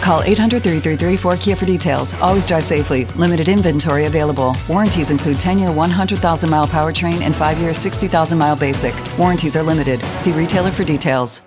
Call 0.00 0.22
800 0.22 0.62
333 0.62 1.16
4KIA 1.16 1.56
for 1.56 1.64
details. 1.66 2.14
Always 2.20 2.46
drive 2.46 2.64
safely. 2.64 3.04
Limited 3.16 3.48
inventory 3.48 4.06
available. 4.06 4.56
Warranties 4.68 5.10
include 5.10 5.38
10 5.38 5.58
year 5.58 5.72
100,000 5.72 6.50
mile 6.50 6.66
powertrain 6.66 7.22
and 7.22 7.34
5 7.34 7.58
year 7.58 7.74
60,000 7.74 8.38
mile 8.38 8.56
basic. 8.56 8.94
Warranties 9.18 9.56
are 9.56 9.62
limited. 9.62 10.00
See 10.16 10.32
retailer 10.32 10.70
for 10.70 10.84
details. 10.84 11.42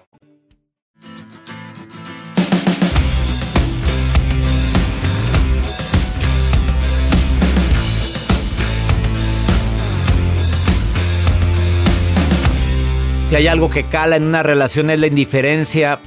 Si 13.32 13.38
hay 13.38 13.48
algo 13.48 13.70
que 13.70 13.84
cala 13.84 14.18
en 14.18 14.26
una 14.26 14.44
relación 14.44 14.90
es 14.90 15.00
la 15.00 15.08
indiferencia 15.08 16.02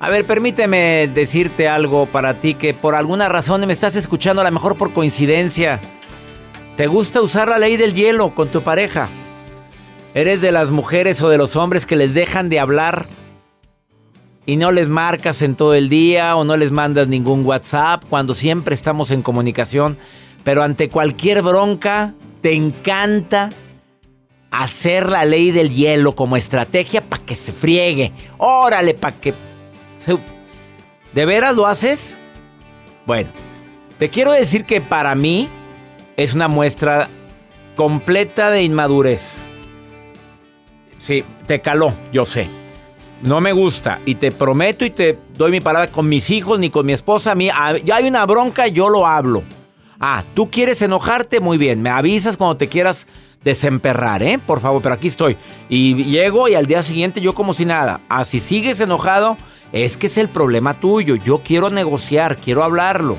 A 0.00 0.10
ver, 0.10 0.26
permíteme 0.26 1.08
decirte 1.14 1.68
algo 1.68 2.06
para 2.06 2.40
ti 2.40 2.54
que 2.54 2.74
por 2.74 2.94
alguna 2.94 3.28
razón 3.28 3.64
me 3.66 3.72
estás 3.72 3.96
escuchando, 3.96 4.42
a 4.42 4.44
lo 4.44 4.50
mejor 4.50 4.76
por 4.76 4.92
coincidencia. 4.92 5.80
¿Te 6.76 6.88
gusta 6.88 7.22
usar 7.22 7.48
la 7.48 7.58
ley 7.58 7.76
del 7.76 7.94
hielo 7.94 8.34
con 8.34 8.48
tu 8.48 8.62
pareja? 8.62 9.08
¿Eres 10.14 10.40
de 10.40 10.52
las 10.52 10.70
mujeres 10.70 11.22
o 11.22 11.28
de 11.28 11.38
los 11.38 11.56
hombres 11.56 11.86
que 11.86 11.96
les 11.96 12.14
dejan 12.14 12.48
de 12.48 12.58
hablar 12.58 13.06
y 14.46 14.56
no 14.56 14.72
les 14.72 14.88
marcas 14.88 15.40
en 15.42 15.54
todo 15.54 15.74
el 15.74 15.88
día 15.88 16.36
o 16.36 16.44
no 16.44 16.56
les 16.56 16.72
mandas 16.72 17.08
ningún 17.08 17.46
WhatsApp 17.46 18.04
cuando 18.10 18.34
siempre 18.34 18.74
estamos 18.74 19.12
en 19.12 19.22
comunicación? 19.22 19.96
Pero 20.42 20.62
ante 20.62 20.88
cualquier 20.88 21.42
bronca, 21.42 22.14
te 22.42 22.54
encanta 22.54 23.50
hacer 24.50 25.10
la 25.10 25.24
ley 25.24 25.52
del 25.52 25.70
hielo 25.70 26.14
como 26.14 26.36
estrategia 26.36 27.00
para 27.00 27.24
que 27.24 27.36
se 27.36 27.52
friegue. 27.52 28.12
Órale, 28.38 28.94
para 28.94 29.16
que 29.16 29.34
¿De 31.14 31.24
veras 31.24 31.54
lo 31.54 31.66
haces? 31.66 32.18
Bueno, 33.06 33.30
te 33.98 34.10
quiero 34.10 34.32
decir 34.32 34.64
que 34.64 34.80
para 34.80 35.14
mí 35.14 35.48
es 36.16 36.34
una 36.34 36.48
muestra 36.48 37.08
completa 37.76 38.50
de 38.50 38.62
inmadurez. 38.62 39.42
Sí, 40.98 41.24
te 41.46 41.60
caló, 41.60 41.92
yo 42.12 42.24
sé. 42.24 42.48
No 43.22 43.40
me 43.40 43.52
gusta 43.52 44.00
y 44.04 44.16
te 44.16 44.32
prometo 44.32 44.84
y 44.84 44.90
te 44.90 45.18
doy 45.36 45.50
mi 45.50 45.60
palabra 45.60 45.90
con 45.90 46.08
mis 46.08 46.30
hijos 46.30 46.58
ni 46.58 46.70
con 46.70 46.84
mi 46.86 46.92
esposa. 46.92 47.32
A 47.32 47.34
mí, 47.34 47.48
ya 47.84 47.96
hay 47.96 48.08
una 48.08 48.26
bronca, 48.26 48.66
yo 48.68 48.88
lo 48.88 49.06
hablo. 49.06 49.42
Ah, 50.06 50.22
tú 50.34 50.50
quieres 50.50 50.82
enojarte, 50.82 51.40
muy 51.40 51.56
bien. 51.56 51.80
Me 51.80 51.88
avisas 51.88 52.36
cuando 52.36 52.58
te 52.58 52.68
quieras 52.68 53.06
desemperrar, 53.42 54.22
¿eh? 54.22 54.38
Por 54.38 54.60
favor, 54.60 54.82
pero 54.82 54.94
aquí 54.94 55.08
estoy. 55.08 55.38
Y 55.70 55.94
llego 56.04 56.46
y 56.46 56.54
al 56.54 56.66
día 56.66 56.82
siguiente 56.82 57.22
yo 57.22 57.32
como 57.32 57.54
si 57.54 57.64
nada. 57.64 58.02
Ah, 58.10 58.24
si 58.24 58.38
sigues 58.38 58.78
enojado, 58.80 59.38
es 59.72 59.96
que 59.96 60.08
es 60.08 60.18
el 60.18 60.28
problema 60.28 60.74
tuyo. 60.74 61.16
Yo 61.16 61.42
quiero 61.42 61.70
negociar, 61.70 62.36
quiero 62.36 62.62
hablarlo. 62.62 63.16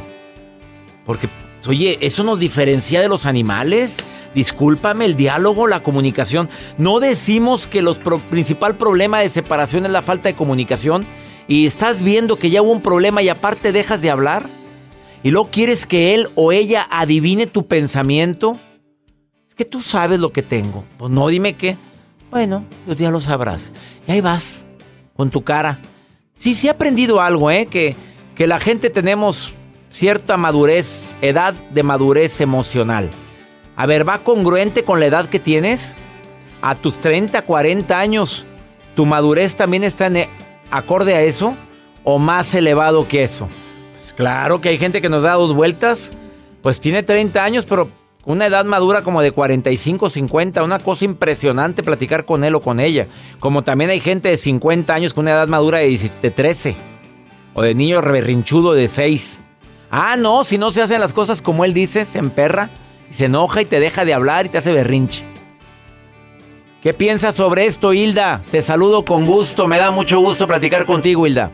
Porque, 1.06 1.28
oye, 1.68 1.98
eso 2.02 2.24
nos 2.24 2.40
diferencia 2.40 3.02
de 3.02 3.10
los 3.10 3.26
animales. 3.26 3.98
Discúlpame, 4.36 5.06
el 5.06 5.16
diálogo, 5.16 5.66
la 5.66 5.82
comunicación. 5.82 6.52
No 6.78 7.00
decimos 7.00 7.66
que 7.66 7.80
el 7.80 7.90
principal 8.30 8.78
problema 8.78 9.22
de 9.22 9.30
separación 9.30 9.88
es 9.88 9.92
la 9.92 10.04
falta 10.04 10.30
de 10.30 10.36
comunicación. 10.36 11.08
Y 11.48 11.66
estás 11.66 12.04
viendo 12.04 12.36
que 12.36 12.52
ya 12.52 12.62
hubo 12.62 12.74
un 12.74 12.84
problema 12.84 13.24
y 13.24 13.30
aparte 13.30 13.72
dejas 13.72 14.04
de 14.04 14.12
hablar. 14.12 14.44
Y 15.26 15.32
luego 15.32 15.50
quieres 15.50 15.88
que 15.88 16.14
él 16.14 16.30
o 16.36 16.52
ella 16.52 16.88
adivine 16.88 17.48
tu 17.48 17.66
pensamiento. 17.66 18.60
Es 19.50 19.56
que 19.56 19.66
tú 19.66 19.82
sabes 19.82 20.20
lo 20.20 20.32
que 20.32 20.44
tengo. 20.44 20.84
Pues 21.00 21.12
no, 21.12 21.28
dime 21.30 21.56
qué. 21.56 21.78
Bueno, 22.30 22.64
pues 22.86 23.00
ya 23.00 23.10
lo 23.10 23.20
sabrás. 23.20 23.74
Y 24.08 24.12
ahí 24.12 24.22
vas, 24.22 24.68
con 25.18 25.32
tu 25.32 25.44
cara. 25.44 25.80
Sí, 26.38 26.54
sí 26.54 26.68
he 26.68 26.70
aprendido 26.70 27.22
algo, 27.22 27.50
¿eh? 27.50 27.66
Que, 27.66 27.96
que 28.36 28.46
la 28.46 28.60
gente 28.60 28.92
tenemos 28.92 29.56
cierta 29.90 30.38
madurez, 30.38 31.16
edad 31.24 31.56
de 31.72 31.82
madurez 31.82 32.40
emocional. 32.40 33.10
A 33.76 33.88
ver, 33.88 34.08
¿va 34.08 34.20
congruente 34.20 34.84
con 34.84 35.00
la 35.00 35.08
edad 35.08 35.28
que 35.28 35.40
tienes? 35.40 35.96
A 36.62 36.76
tus 36.76 37.00
30, 37.00 37.42
40 37.42 38.00
años, 38.00 38.46
¿tu 38.96 39.08
madurez 39.08 39.56
también 39.56 39.86
está 39.86 40.06
en, 40.06 40.30
acorde 40.70 41.16
a 41.16 41.24
eso? 41.24 41.56
¿O 42.04 42.20
más 42.20 42.54
elevado 42.54 43.08
que 43.08 43.24
eso? 43.24 43.50
Claro 44.16 44.62
que 44.62 44.70
hay 44.70 44.78
gente 44.78 45.02
que 45.02 45.10
nos 45.10 45.24
da 45.24 45.34
dos 45.34 45.54
vueltas, 45.54 46.12
pues 46.62 46.80
tiene 46.80 47.04
30 47.04 47.44
años, 47.44 47.66
pero 47.66 47.90
una 48.26 48.48
edad 48.48 48.66
madura 48.66 49.04
como 49.04 49.22
de 49.22 49.32
45, 49.32 50.10
50, 50.10 50.64
una 50.64 50.80
cosa 50.80 51.06
impresionante 51.06 51.84
platicar 51.84 52.26
con 52.26 52.44
él 52.44 52.56
o 52.56 52.62
con 52.62 52.80
ella. 52.80 53.08
Como 53.40 53.64
también 53.64 53.92
hay 53.92 54.00
gente 54.00 54.30
de 54.30 54.38
50 54.38 54.94
años 54.94 55.14
con 55.14 55.26
una 55.26 55.32
edad 55.32 55.48
madura 55.48 55.80
de 55.80 56.32
13. 56.32 56.76
O 57.54 57.62
de 57.62 57.76
niño 57.76 58.02
reberrinchudo 58.02 58.74
de 58.74 58.88
6. 58.88 59.42
Ah, 59.92 60.16
no, 60.18 60.44
si 60.44 60.58
no 60.58 60.72
se 60.72 60.82
hacen 60.82 61.00
las 61.00 61.14
cosas 61.14 61.42
como 61.42 61.64
él 61.64 61.74
dice, 61.74 62.04
se 62.04 62.20
emperra, 62.20 62.72
se 63.12 63.26
enoja 63.26 63.62
y 63.62 63.66
te 63.66 63.80
deja 63.80 64.04
de 64.04 64.14
hablar 64.14 64.46
y 64.46 64.50
te 64.50 64.58
hace 64.58 64.74
berrinche. 64.74 65.26
¿Qué 66.82 66.94
piensas 66.94 67.36
sobre 67.36 67.66
esto, 67.66 67.94
Hilda? 67.94 68.44
Te 68.52 68.62
saludo 68.62 69.06
con 69.06 69.26
gusto, 69.26 69.68
me 69.68 69.78
da 69.78 69.92
mucho 69.92 70.20
gusto 70.20 70.48
platicar 70.48 70.86
contigo, 70.86 71.26
Hilda. 71.26 71.52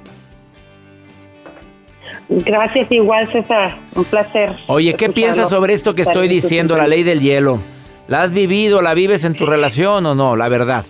Gracias, 2.34 2.89
igual 2.89 3.30
César, 3.34 3.78
un 3.94 4.06
placer. 4.06 4.54
Oye, 4.67 4.94
¿qué 4.94 5.10
piensas 5.10 5.50
sobre 5.50 5.74
esto 5.74 5.94
que 5.96 6.04
estoy 6.04 6.30
diciendo, 6.30 6.78
la 6.78 6.88
ley 6.88 7.04
del 7.04 7.20
hielo? 7.20 7.60
¿La 8.08 8.22
has 8.22 8.34
vivido, 8.34 8.82
la 8.82 8.94
vives 8.94 9.26
en 9.26 9.34
tu 9.34 9.46
relación 9.46 10.06
o 10.06 10.15
no? 10.15 10.38
La 10.38 10.48
verdad. 10.48 10.86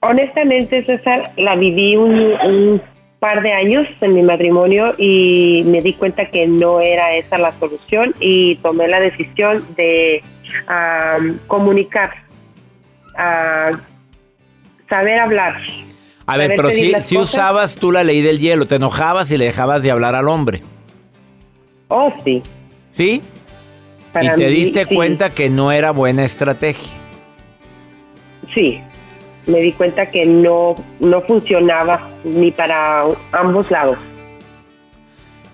Honestamente, 0.00 0.84
César, 0.84 1.30
la 1.36 1.54
viví 1.54 1.96
un, 1.96 2.82
par 3.20 3.42
de 3.42 3.52
años 3.52 3.86
en 4.00 4.14
mi 4.14 4.22
matrimonio 4.22 4.94
y 4.98 5.62
me 5.66 5.80
di 5.80 5.94
cuenta 5.94 6.26
que 6.26 6.46
no 6.46 6.80
era 6.80 7.14
esa 7.16 7.38
la 7.38 7.52
solución 7.58 8.12
y 8.20 8.56
tomé 8.56 8.88
la 8.88 9.00
decisión 9.00 9.64
de 9.76 10.22
comunicar, 11.46 12.10
saber 14.88 15.18
hablar 15.18 15.54
a 16.26 16.36
ver, 16.36 16.52
pero 16.56 16.70
si, 16.70 16.92
si 17.02 17.16
usabas 17.16 17.76
tú 17.76 17.92
la 17.92 18.02
ley 18.02 18.20
del 18.20 18.38
hielo, 18.38 18.66
te 18.66 18.76
enojabas 18.76 19.30
y 19.30 19.36
le 19.36 19.44
dejabas 19.46 19.82
de 19.82 19.90
hablar 19.90 20.14
al 20.14 20.28
hombre. 20.28 20.62
Oh, 21.88 22.12
sí. 22.24 22.42
¿Sí? 22.90 23.22
y 24.20 24.34
te 24.34 24.48
diste 24.48 24.86
cuenta 24.86 25.30
que 25.30 25.50
no 25.50 25.72
era 25.72 25.90
buena 25.90 26.24
estrategia. 26.24 26.96
Sí, 28.54 28.80
me 29.46 29.60
di 29.60 29.72
cuenta 29.72 30.10
que 30.10 30.24
no, 30.24 30.74
no 31.00 31.20
funcionaba 31.22 32.08
ni 32.24 32.50
para 32.50 33.04
ambos 33.32 33.70
lados. 33.70 33.98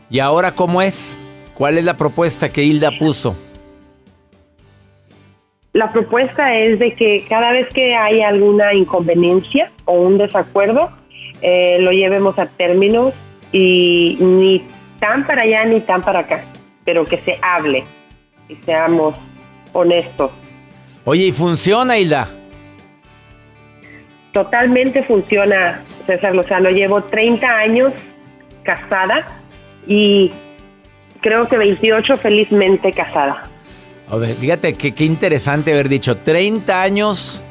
¿Y 0.09 0.21
ahora 0.21 0.55
cómo 0.55 0.81
es? 0.81 1.17
¿Cuál 1.55 1.79
es 1.79 1.85
la 1.85 1.97
propuesta 1.97 2.49
que 2.49 2.63
Hilda 2.63 2.91
puso? 2.99 3.35
La 5.73 5.91
propuesta 5.91 6.55
es 6.55 6.79
de 6.79 6.95
que 6.95 7.25
cada 7.29 7.51
vez 7.51 7.67
que 7.73 7.95
hay 7.95 8.21
alguna 8.21 8.75
inconveniencia 8.75 9.73
o 9.87 9.95
un 9.95 10.19
desacuerdo, 10.19 10.91
eh, 11.41 11.79
lo 11.81 11.93
llevemos 11.93 12.39
a 12.39 12.45
términos 12.47 13.15
y 13.53 14.19
ni 14.21 14.63
tan 15.01 15.27
para 15.27 15.43
allá 15.43 15.65
ni 15.65 15.81
tan 15.81 16.03
para 16.03 16.21
acá, 16.21 16.45
pero 16.85 17.07
que 17.07 17.17
se 17.23 17.39
hable 17.41 17.85
y 18.51 18.57
seamos 18.67 19.19
honestos. 19.73 20.31
Oye, 21.07 21.29
¿y 21.29 21.33
funciona, 21.33 21.99
Hilda? 21.99 22.29
Totalmente 24.33 25.03
funciona, 25.05 25.83
César 26.07 26.35
Lozano. 26.35 26.69
Llevo 26.69 27.03
30 27.03 27.47
años 27.47 27.93
casada 28.63 29.27
y 29.87 30.31
creo 31.21 31.49
que 31.49 31.57
28 31.57 32.19
felizmente 32.19 32.93
casada. 32.93 33.45
Fíjate 34.21 34.75
que 34.75 34.93
qué 34.93 35.05
interesante 35.05 35.73
haber 35.73 35.89
dicho 35.89 36.19
30 36.19 36.83
años 36.83 37.43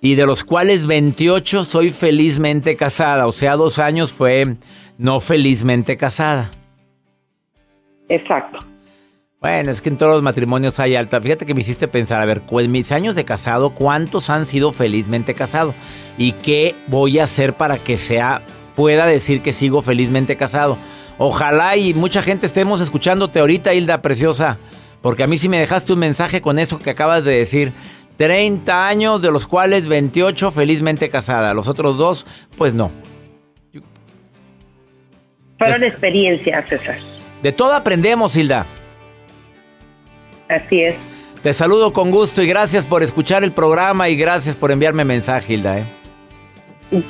y 0.00 0.14
de 0.14 0.24
los 0.24 0.44
cuales 0.44 0.86
28 0.86 1.64
soy 1.64 1.90
felizmente 1.90 2.76
casada. 2.76 3.26
O 3.26 3.32
sea, 3.32 3.56
dos 3.56 3.80
años 3.80 4.12
fue 4.12 4.56
no 4.96 5.18
felizmente 5.18 5.96
casada. 5.96 6.50
Exacto. 8.08 8.58
Bueno, 9.40 9.72
es 9.72 9.80
que 9.80 9.88
en 9.88 9.96
todos 9.96 10.12
los 10.12 10.22
matrimonios 10.22 10.78
hay 10.78 10.94
alta. 10.94 11.20
Fíjate 11.20 11.46
que 11.46 11.54
me 11.54 11.62
hiciste 11.62 11.88
pensar, 11.88 12.20
a 12.20 12.26
ver, 12.26 12.42
en 12.48 12.70
mis 12.70 12.92
años 12.92 13.16
de 13.16 13.24
casado, 13.24 13.70
¿cuántos 13.70 14.30
han 14.30 14.46
sido 14.46 14.72
felizmente 14.72 15.34
casados? 15.34 15.74
¿Y 16.16 16.32
qué 16.32 16.76
voy 16.86 17.18
a 17.18 17.24
hacer 17.24 17.54
para 17.54 17.82
que 17.82 17.96
sea, 17.98 18.42
pueda 18.76 19.06
decir 19.06 19.42
que 19.42 19.52
sigo 19.52 19.82
felizmente 19.82 20.36
casado? 20.36 20.78
Ojalá 21.16 21.76
y 21.76 21.94
mucha 21.94 22.22
gente 22.22 22.46
estemos 22.46 22.80
escuchándote 22.80 23.40
ahorita, 23.40 23.72
Hilda 23.72 24.02
Preciosa. 24.02 24.58
Porque 25.02 25.22
a 25.22 25.26
mí 25.26 25.38
sí 25.38 25.48
me 25.48 25.58
dejaste 25.58 25.92
un 25.92 25.98
mensaje 25.98 26.40
con 26.40 26.58
eso 26.58 26.78
que 26.78 26.90
acabas 26.90 27.24
de 27.24 27.36
decir. 27.36 27.72
30 28.16 28.86
años, 28.86 29.22
de 29.22 29.30
los 29.30 29.46
cuales 29.46 29.88
28 29.88 30.50
felizmente 30.50 31.08
casada. 31.08 31.54
Los 31.54 31.68
otros 31.68 31.96
dos, 31.96 32.26
pues 32.56 32.74
no. 32.74 32.90
Fueron 35.58 35.84
experiencias, 35.84 36.68
César. 36.68 36.98
De 37.42 37.52
todo 37.52 37.72
aprendemos, 37.72 38.36
Hilda. 38.36 38.66
Así 40.48 40.82
es. 40.82 40.96
Te 41.42 41.54
saludo 41.54 41.94
con 41.94 42.10
gusto 42.10 42.42
y 42.42 42.46
gracias 42.46 42.86
por 42.86 43.02
escuchar 43.02 43.44
el 43.44 43.52
programa 43.52 44.10
y 44.10 44.16
gracias 44.16 44.56
por 44.56 44.70
enviarme 44.70 45.06
mensaje, 45.06 45.54
Hilda. 45.54 45.78
¿eh? 45.78 45.99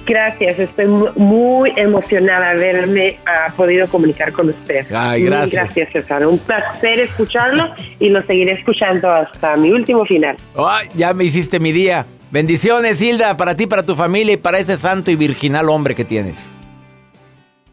Gracias, 0.05 0.59
estoy 0.59 0.87
muy 1.17 1.73
emocionada 1.77 2.53
de 2.55 2.71
haberme 2.71 3.19
ah, 3.25 3.53
podido 3.57 3.89
comunicar 3.89 4.31
con 4.33 4.47
usted. 4.51 4.87
Ay, 4.93 5.23
gracias. 5.23 5.53
gracias, 5.53 5.93
César. 5.93 6.27
Un 6.27 6.39
placer 6.39 7.01
escucharlo 7.01 7.75
y 7.99 8.11
lo 8.11 8.23
seguiré 8.27 8.53
escuchando 8.55 9.11
hasta 9.11 9.57
mi 9.57 9.71
último 9.71 10.05
final. 10.05 10.37
Ay, 10.55 10.89
ya 10.95 11.15
me 11.15 11.25
hiciste 11.25 11.59
mi 11.59 11.73
día. 11.73 12.05
Bendiciones, 12.31 13.01
Hilda, 13.01 13.37
para 13.39 13.57
ti, 13.57 13.67
para 13.67 13.83
tu 13.83 13.97
familia 13.97 14.35
y 14.35 14.37
para 14.37 14.59
ese 14.59 14.77
santo 14.77 15.11
y 15.11 15.17
virginal 15.17 15.71
hombre 15.71 15.95
que 15.95 16.05
tienes. 16.05 16.53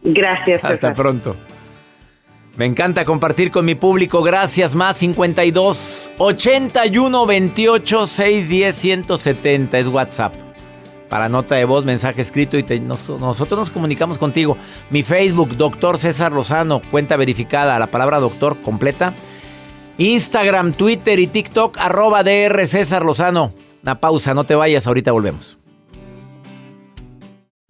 Gracias. 0.02 0.62
César. 0.62 0.72
Hasta 0.72 0.94
pronto. 0.94 1.36
Me 2.56 2.66
encanta 2.66 3.04
compartir 3.04 3.52
con 3.52 3.66
mi 3.66 3.76
público. 3.76 4.24
Gracias, 4.24 4.76
más 4.76 4.96
52 4.98 6.12
81 6.18 7.26
28 7.26 8.08
610 8.08 8.76
170 8.76 9.78
es 9.78 9.88
WhatsApp 9.88 10.47
para 11.10 11.30
nota 11.30 11.56
de 11.56 11.66
voz, 11.66 11.86
mensaje 11.86 12.22
escrito 12.22 12.58
y 12.58 12.64
nosotros 12.80 13.60
nos 13.60 13.70
comunicamos 13.70 14.18
contigo. 14.18 14.58
Mi 14.90 15.04
Facebook, 15.04 15.56
doctor 15.56 15.98
César 15.98 16.32
Lozano, 16.32 16.82
cuenta 16.92 17.16
verificada, 17.18 17.80
la 17.80 17.88
palabra 17.88 18.20
doctor 18.20 18.58
completa. 18.62 19.14
Instagram, 19.98 20.74
Twitter 20.74 21.20
y 21.20 21.28
TikTok, 21.28 21.78
arroba 21.80 22.24
DR 22.24 22.68
César 22.68 23.04
Lozano. 23.04 23.52
Una 23.84 24.00
pausa, 24.00 24.34
no 24.34 24.44
te 24.44 24.56
vayas, 24.56 24.86
ahorita 24.88 25.12
volvemos 25.12 25.58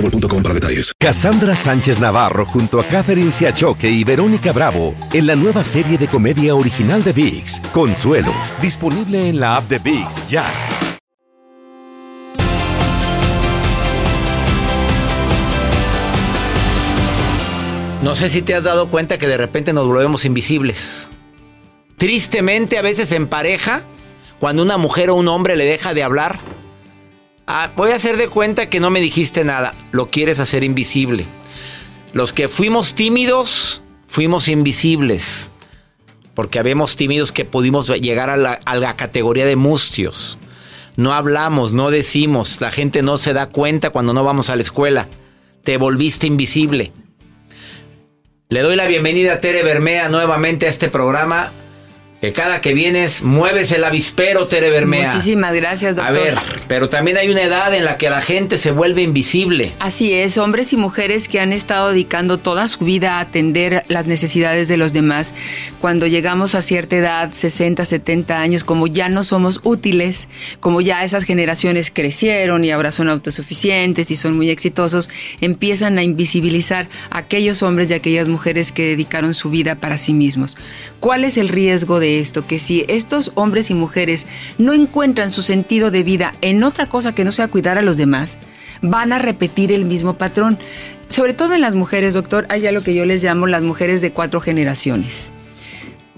boostmobile.com 0.00 0.42
para 0.42 0.54
detalles. 0.54 0.92
Cassandra 0.98 1.56
Sánchez 1.56 2.00
Navarro 2.00 2.46
junto 2.46 2.80
a 2.80 2.84
Catherine 2.84 3.30
Siachoque 3.30 3.88
y 3.88 4.04
Verónica 4.04 4.52
Bravo 4.52 4.94
en 5.12 5.26
la 5.26 5.36
nueva 5.36 5.64
serie 5.64 5.98
de 5.98 6.06
comedia 6.06 6.54
original 6.54 7.02
de 7.02 7.12
VIX, 7.12 7.60
Consuelo, 7.72 8.32
disponible 8.60 9.28
en 9.28 9.40
la 9.40 9.56
app 9.56 9.68
de 9.68 9.78
VIX 9.78 10.28
ya. 10.28 10.44
No 18.02 18.14
sé 18.14 18.28
si 18.28 18.40
te 18.40 18.54
has 18.54 18.62
dado 18.62 18.88
cuenta 18.88 19.18
que 19.18 19.26
de 19.26 19.36
repente 19.36 19.72
nos 19.72 19.86
volvemos 19.86 20.24
invisibles. 20.24 21.10
Tristemente, 21.96 22.78
a 22.78 22.82
veces 22.82 23.10
en 23.10 23.26
pareja, 23.26 23.82
cuando 24.38 24.62
una 24.62 24.76
mujer 24.76 25.10
o 25.10 25.16
un 25.16 25.26
hombre 25.26 25.56
le 25.56 25.64
deja 25.64 25.92
de 25.92 26.04
hablar, 26.04 26.38
Ah, 27.46 27.72
voy 27.76 27.92
a 27.92 27.96
hacer 27.96 28.16
de 28.16 28.28
cuenta 28.28 28.68
que 28.68 28.80
no 28.80 28.90
me 28.90 29.00
dijiste 29.00 29.44
nada. 29.44 29.74
Lo 29.92 30.10
quieres 30.10 30.40
hacer 30.40 30.64
invisible. 30.64 31.26
Los 32.12 32.32
que 32.32 32.48
fuimos 32.48 32.94
tímidos, 32.94 33.84
fuimos 34.08 34.48
invisibles. 34.48 35.50
Porque 36.34 36.58
habíamos 36.58 36.96
tímidos 36.96 37.30
que 37.30 37.44
pudimos 37.44 37.88
llegar 37.88 38.30
a 38.30 38.36
la, 38.36 38.60
a 38.64 38.74
la 38.74 38.96
categoría 38.96 39.46
de 39.46 39.56
mustios. 39.56 40.38
No 40.96 41.14
hablamos, 41.14 41.72
no 41.72 41.90
decimos. 41.90 42.60
La 42.60 42.72
gente 42.72 43.02
no 43.02 43.16
se 43.16 43.32
da 43.32 43.48
cuenta 43.48 43.90
cuando 43.90 44.12
no 44.12 44.24
vamos 44.24 44.50
a 44.50 44.56
la 44.56 44.62
escuela. 44.62 45.08
Te 45.62 45.76
volviste 45.76 46.26
invisible. 46.26 46.92
Le 48.48 48.60
doy 48.60 48.76
la 48.76 48.86
bienvenida 48.86 49.34
a 49.34 49.40
Tere 49.40 49.62
Bermea 49.62 50.08
nuevamente 50.08 50.66
a 50.66 50.68
este 50.68 50.88
programa. 50.88 51.52
Que 52.26 52.32
cada 52.32 52.60
que 52.60 52.74
vienes 52.74 53.22
mueves 53.22 53.70
el 53.70 53.84
avispero, 53.84 54.48
Tere 54.48 54.68
Bermea. 54.68 55.12
Muchísimas 55.12 55.54
gracias, 55.54 55.94
doctor. 55.94 56.16
A 56.16 56.18
ver, 56.18 56.34
pero 56.66 56.88
también 56.88 57.16
hay 57.18 57.28
una 57.28 57.42
edad 57.42 57.72
en 57.72 57.84
la 57.84 57.98
que 57.98 58.10
la 58.10 58.20
gente 58.20 58.58
se 58.58 58.72
vuelve 58.72 59.02
invisible. 59.02 59.70
Así 59.78 60.12
es, 60.12 60.36
hombres 60.36 60.72
y 60.72 60.76
mujeres 60.76 61.28
que 61.28 61.38
han 61.38 61.52
estado 61.52 61.90
dedicando 61.90 62.38
toda 62.38 62.66
su 62.66 62.84
vida 62.84 63.18
a 63.18 63.20
atender 63.20 63.84
las 63.86 64.06
necesidades 64.06 64.66
de 64.66 64.76
los 64.76 64.92
demás. 64.92 65.36
Cuando 65.80 66.08
llegamos 66.08 66.56
a 66.56 66.62
cierta 66.62 66.96
edad, 66.96 67.30
60, 67.32 67.84
70 67.84 68.40
años, 68.40 68.64
como 68.64 68.88
ya 68.88 69.08
no 69.08 69.22
somos 69.22 69.60
útiles, 69.62 70.26
como 70.58 70.80
ya 70.80 71.04
esas 71.04 71.22
generaciones 71.22 71.92
crecieron 71.94 72.64
y 72.64 72.72
ahora 72.72 72.90
son 72.90 73.08
autosuficientes 73.08 74.10
y 74.10 74.16
son 74.16 74.36
muy 74.36 74.50
exitosos, 74.50 75.10
empiezan 75.40 75.96
a 75.96 76.02
invisibilizar 76.02 76.88
a 77.08 77.18
aquellos 77.18 77.62
hombres 77.62 77.88
y 77.92 77.94
aquellas 77.94 78.26
mujeres 78.26 78.72
que 78.72 78.82
dedicaron 78.82 79.32
su 79.32 79.48
vida 79.48 79.76
para 79.76 79.96
sí 79.96 80.12
mismos. 80.12 80.56
¿Cuál 80.98 81.22
es 81.22 81.36
el 81.36 81.50
riesgo 81.50 82.00
de 82.00 82.15
esto? 82.20 82.46
Que 82.46 82.58
si 82.58 82.84
estos 82.88 83.32
hombres 83.34 83.70
y 83.70 83.74
mujeres 83.74 84.26
no 84.58 84.72
encuentran 84.72 85.30
su 85.30 85.42
sentido 85.42 85.90
de 85.90 86.02
vida 86.02 86.34
en 86.40 86.62
otra 86.62 86.86
cosa 86.86 87.14
que 87.14 87.24
no 87.24 87.32
sea 87.32 87.48
cuidar 87.48 87.78
a 87.78 87.82
los 87.82 87.96
demás, 87.96 88.36
van 88.82 89.12
a 89.12 89.18
repetir 89.18 89.72
el 89.72 89.84
mismo 89.84 90.18
patrón. 90.18 90.58
Sobre 91.08 91.34
todo 91.34 91.54
en 91.54 91.60
las 91.60 91.74
mujeres, 91.74 92.14
doctor, 92.14 92.46
hay 92.48 92.66
algo 92.66 92.82
que 92.82 92.94
yo 92.94 93.04
les 93.04 93.22
llamo 93.22 93.46
las 93.46 93.62
mujeres 93.62 94.00
de 94.00 94.12
cuatro 94.12 94.40
generaciones. 94.40 95.30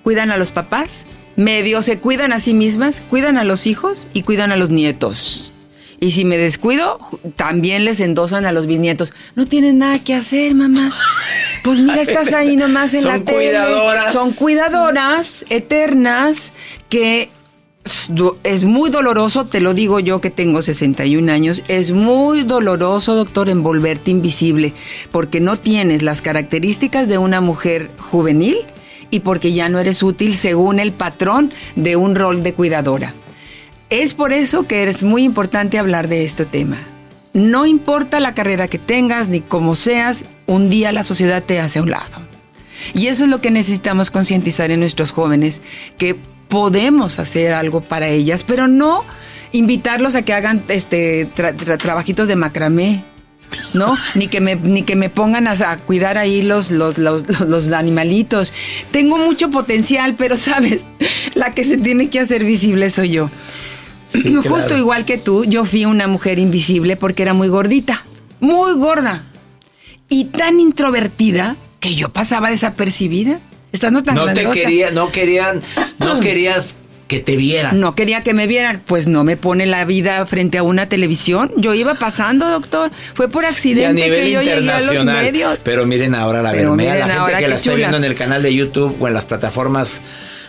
Cuidan 0.03 0.31
a 0.31 0.37
los 0.37 0.53
papás, 0.53 1.07
medio 1.37 1.83
se 1.83 1.99
cuidan 1.99 2.33
a 2.33 2.41
sí 2.41 2.55
mismas, 2.55 3.03
cuidan 3.11 3.37
a 3.37 3.45
los 3.45 3.67
hijos 3.67 4.07
y 4.15 4.23
cuidan 4.23 4.51
a 4.51 4.57
los 4.57 4.71
nietos. 4.71 5.53
Y 6.01 6.13
si 6.13 6.25
me 6.25 6.39
descuido, 6.39 6.99
también 7.35 7.85
les 7.85 8.01
endosan 8.01 8.47
a 8.47 8.53
los 8.53 8.67
bisnietos. 8.67 9.15
No 9.35 9.47
tienen 9.47 9.79
nada 9.79 9.99
que 9.99 10.15
hacer, 10.15 10.55
mamá. 10.55 10.93
Pues 11.63 11.81
mira, 11.81 12.01
estás 12.01 12.33
ahí 12.33 12.57
nomás 12.57 12.95
en 12.95 13.03
Son 13.03 13.19
la 13.19 13.25
tele. 13.25 13.39
cuidadoras. 13.39 14.13
Son 14.13 14.33
cuidadoras 14.33 15.45
eternas 15.49 16.53
que 16.89 17.31
es 18.45 18.65
muy 18.65 18.91
doloroso, 18.91 19.47
te 19.47 19.61
lo 19.61 19.75
digo 19.75 20.01
yo 20.01 20.21
que 20.21 20.31
tengo 20.31 20.63
61 20.63 21.33
años, 21.33 21.63
es 21.69 21.93
muy 21.93 22.43
doloroso, 22.43 23.15
doctor, 23.15 23.49
en 23.49 23.63
volverte 23.63 24.11
invisible, 24.11 24.75
porque 25.11 25.41
no 25.41 25.59
tienes 25.59 26.03
las 26.03 26.21
características 26.21 27.09
de 27.09 27.19
una 27.19 27.41
mujer 27.41 27.91
juvenil 27.99 28.59
y 29.11 29.21
porque 29.21 29.53
ya 29.53 29.69
no 29.69 29.79
eres 29.79 30.03
útil 30.03 30.35
según 30.35 30.81
el 30.81 30.93
patrón 30.93 31.53
de 31.77 31.97
un 31.97 32.15
rol 32.15 32.43
de 32.43 32.55
cuidadora. 32.55 33.15
Es 33.91 34.13
por 34.13 34.33
eso 34.35 34.67
que 34.67 34.85
es 34.85 35.03
muy 35.03 35.25
importante 35.25 35.79
hablar 35.79 36.09
de 36.09 36.25
este 36.25 36.45
tema. 36.45 36.79
No 37.33 37.65
importa 37.65 38.21
la 38.21 38.35
carrera 38.35 38.69
que 38.69 38.79
tengas 38.79 39.31
ni 39.31 39.41
cómo 39.41 39.75
seas, 39.75 40.27
un 40.49 40.69
día 40.69 40.91
la 40.91 41.05
sociedad 41.05 41.45
te 41.45 41.61
hace 41.61 41.79
a 41.79 41.83
un 41.83 41.91
lado. 41.91 42.27
Y 42.95 43.07
eso 43.07 43.25
es 43.25 43.31
lo 43.31 43.41
que 43.41 43.53
necesitamos 43.53 44.11
concientizar 44.11 44.73
en 44.73 44.81
nuestros 44.81 45.13
jóvenes, 45.13 45.63
que 45.99 46.17
podemos 46.49 47.21
hacer 47.21 47.53
algo 47.53 47.83
para 47.83 48.09
ellas, 48.09 48.43
pero 48.45 48.67
no 48.67 49.05
invitarlos 49.53 50.15
a 50.15 50.23
que 50.23 50.33
hagan 50.33 50.65
este 50.69 51.29
tra- 51.37 51.55
tra- 51.55 51.79
trabajitos 51.79 52.27
de 52.27 52.35
macramé. 52.35 53.05
¿No? 53.73 53.97
Ni 54.15 54.29
que 54.29 54.43
me, 54.43 54.57
ni 54.57 54.83
que 54.83 54.95
me 54.95 55.09
pongan 55.09 55.49
a, 55.49 55.53
a 55.53 55.79
cuidar 55.79 56.19
ahí 56.19 56.43
los, 56.43 56.71
los, 56.71 56.99
los, 56.99 57.73
animalitos. 57.73 58.53
Tengo 58.91 59.17
mucho 59.17 59.51
potencial, 59.51 60.17
pero 60.19 60.37
sabes, 60.37 60.85
la 61.35 61.55
que 61.55 61.65
se 61.65 61.79
tiene 61.79 62.11
que 62.11 62.21
hacer 62.21 62.45
visible 62.45 62.91
soy 62.91 63.13
yo. 63.13 63.31
Justo 64.13 64.49
claro. 64.49 64.79
igual 64.79 65.05
que 65.07 65.17
tú, 65.17 65.45
yo 65.45 65.65
fui 65.65 65.87
una 65.87 66.07
mujer 66.07 66.39
invisible 66.39 66.97
porque 66.97 67.23
era 67.23 67.33
muy 67.33 67.49
gordita, 67.49 68.03
muy 68.39 68.75
gorda 68.75 69.25
y 70.09 70.27
tan 70.27 70.61
introvertida 70.61 71.57
que 71.81 71.95
yo 71.95 72.09
pasaba 72.11 72.51
desapercibida, 72.51 73.41
estando 73.73 74.03
tan 74.03 74.15
No 74.15 74.33
te 74.33 74.49
quería, 74.51 74.91
no 74.91 75.11
querían, 75.13 75.63
no 75.99 76.21
querías 76.21 76.77
que 77.07 77.21
te 77.21 77.37
vieran. 77.37 77.81
No 77.81 77.95
quería 77.95 78.23
que 78.23 78.35
me 78.35 78.47
vieran, 78.47 78.83
pues 78.85 79.07
no 79.07 79.25
me 79.25 79.39
pone 79.39 79.65
la 79.65 79.87
vida 79.87 80.27
frente 80.27 80.59
a 80.59 80.63
una 80.63 80.91
televisión. 80.91 81.51
Yo 81.57 81.73
iba 81.73 81.95
pasando, 81.95 82.47
doctor. 82.51 82.91
Fue 83.15 83.29
por 83.31 83.47
accidente 83.47 84.03
nivel 84.03 84.21
que 84.25 84.31
yo 84.31 84.41
llegué 84.43 84.53
a 84.53 84.55
los 84.57 84.63
internacional. 84.65 85.25
medios. 85.25 85.61
Pero 85.65 85.87
miren 85.87 86.15
ahora 86.15 86.43
la 86.43 86.51
Pero 86.53 86.71
Bermea, 86.77 86.95
la 86.97 87.01
gente 87.07 87.13
ahora 87.19 87.39
que 87.39 87.49
la 87.49 87.55
está 87.55 87.75
viendo 87.75 87.97
en 87.97 88.05
el 88.05 88.15
canal 88.15 88.43
de 88.43 88.55
YouTube 88.55 88.95
o 89.01 89.09
en 89.09 89.15
las 89.15 89.25
plataformas. 89.25 90.03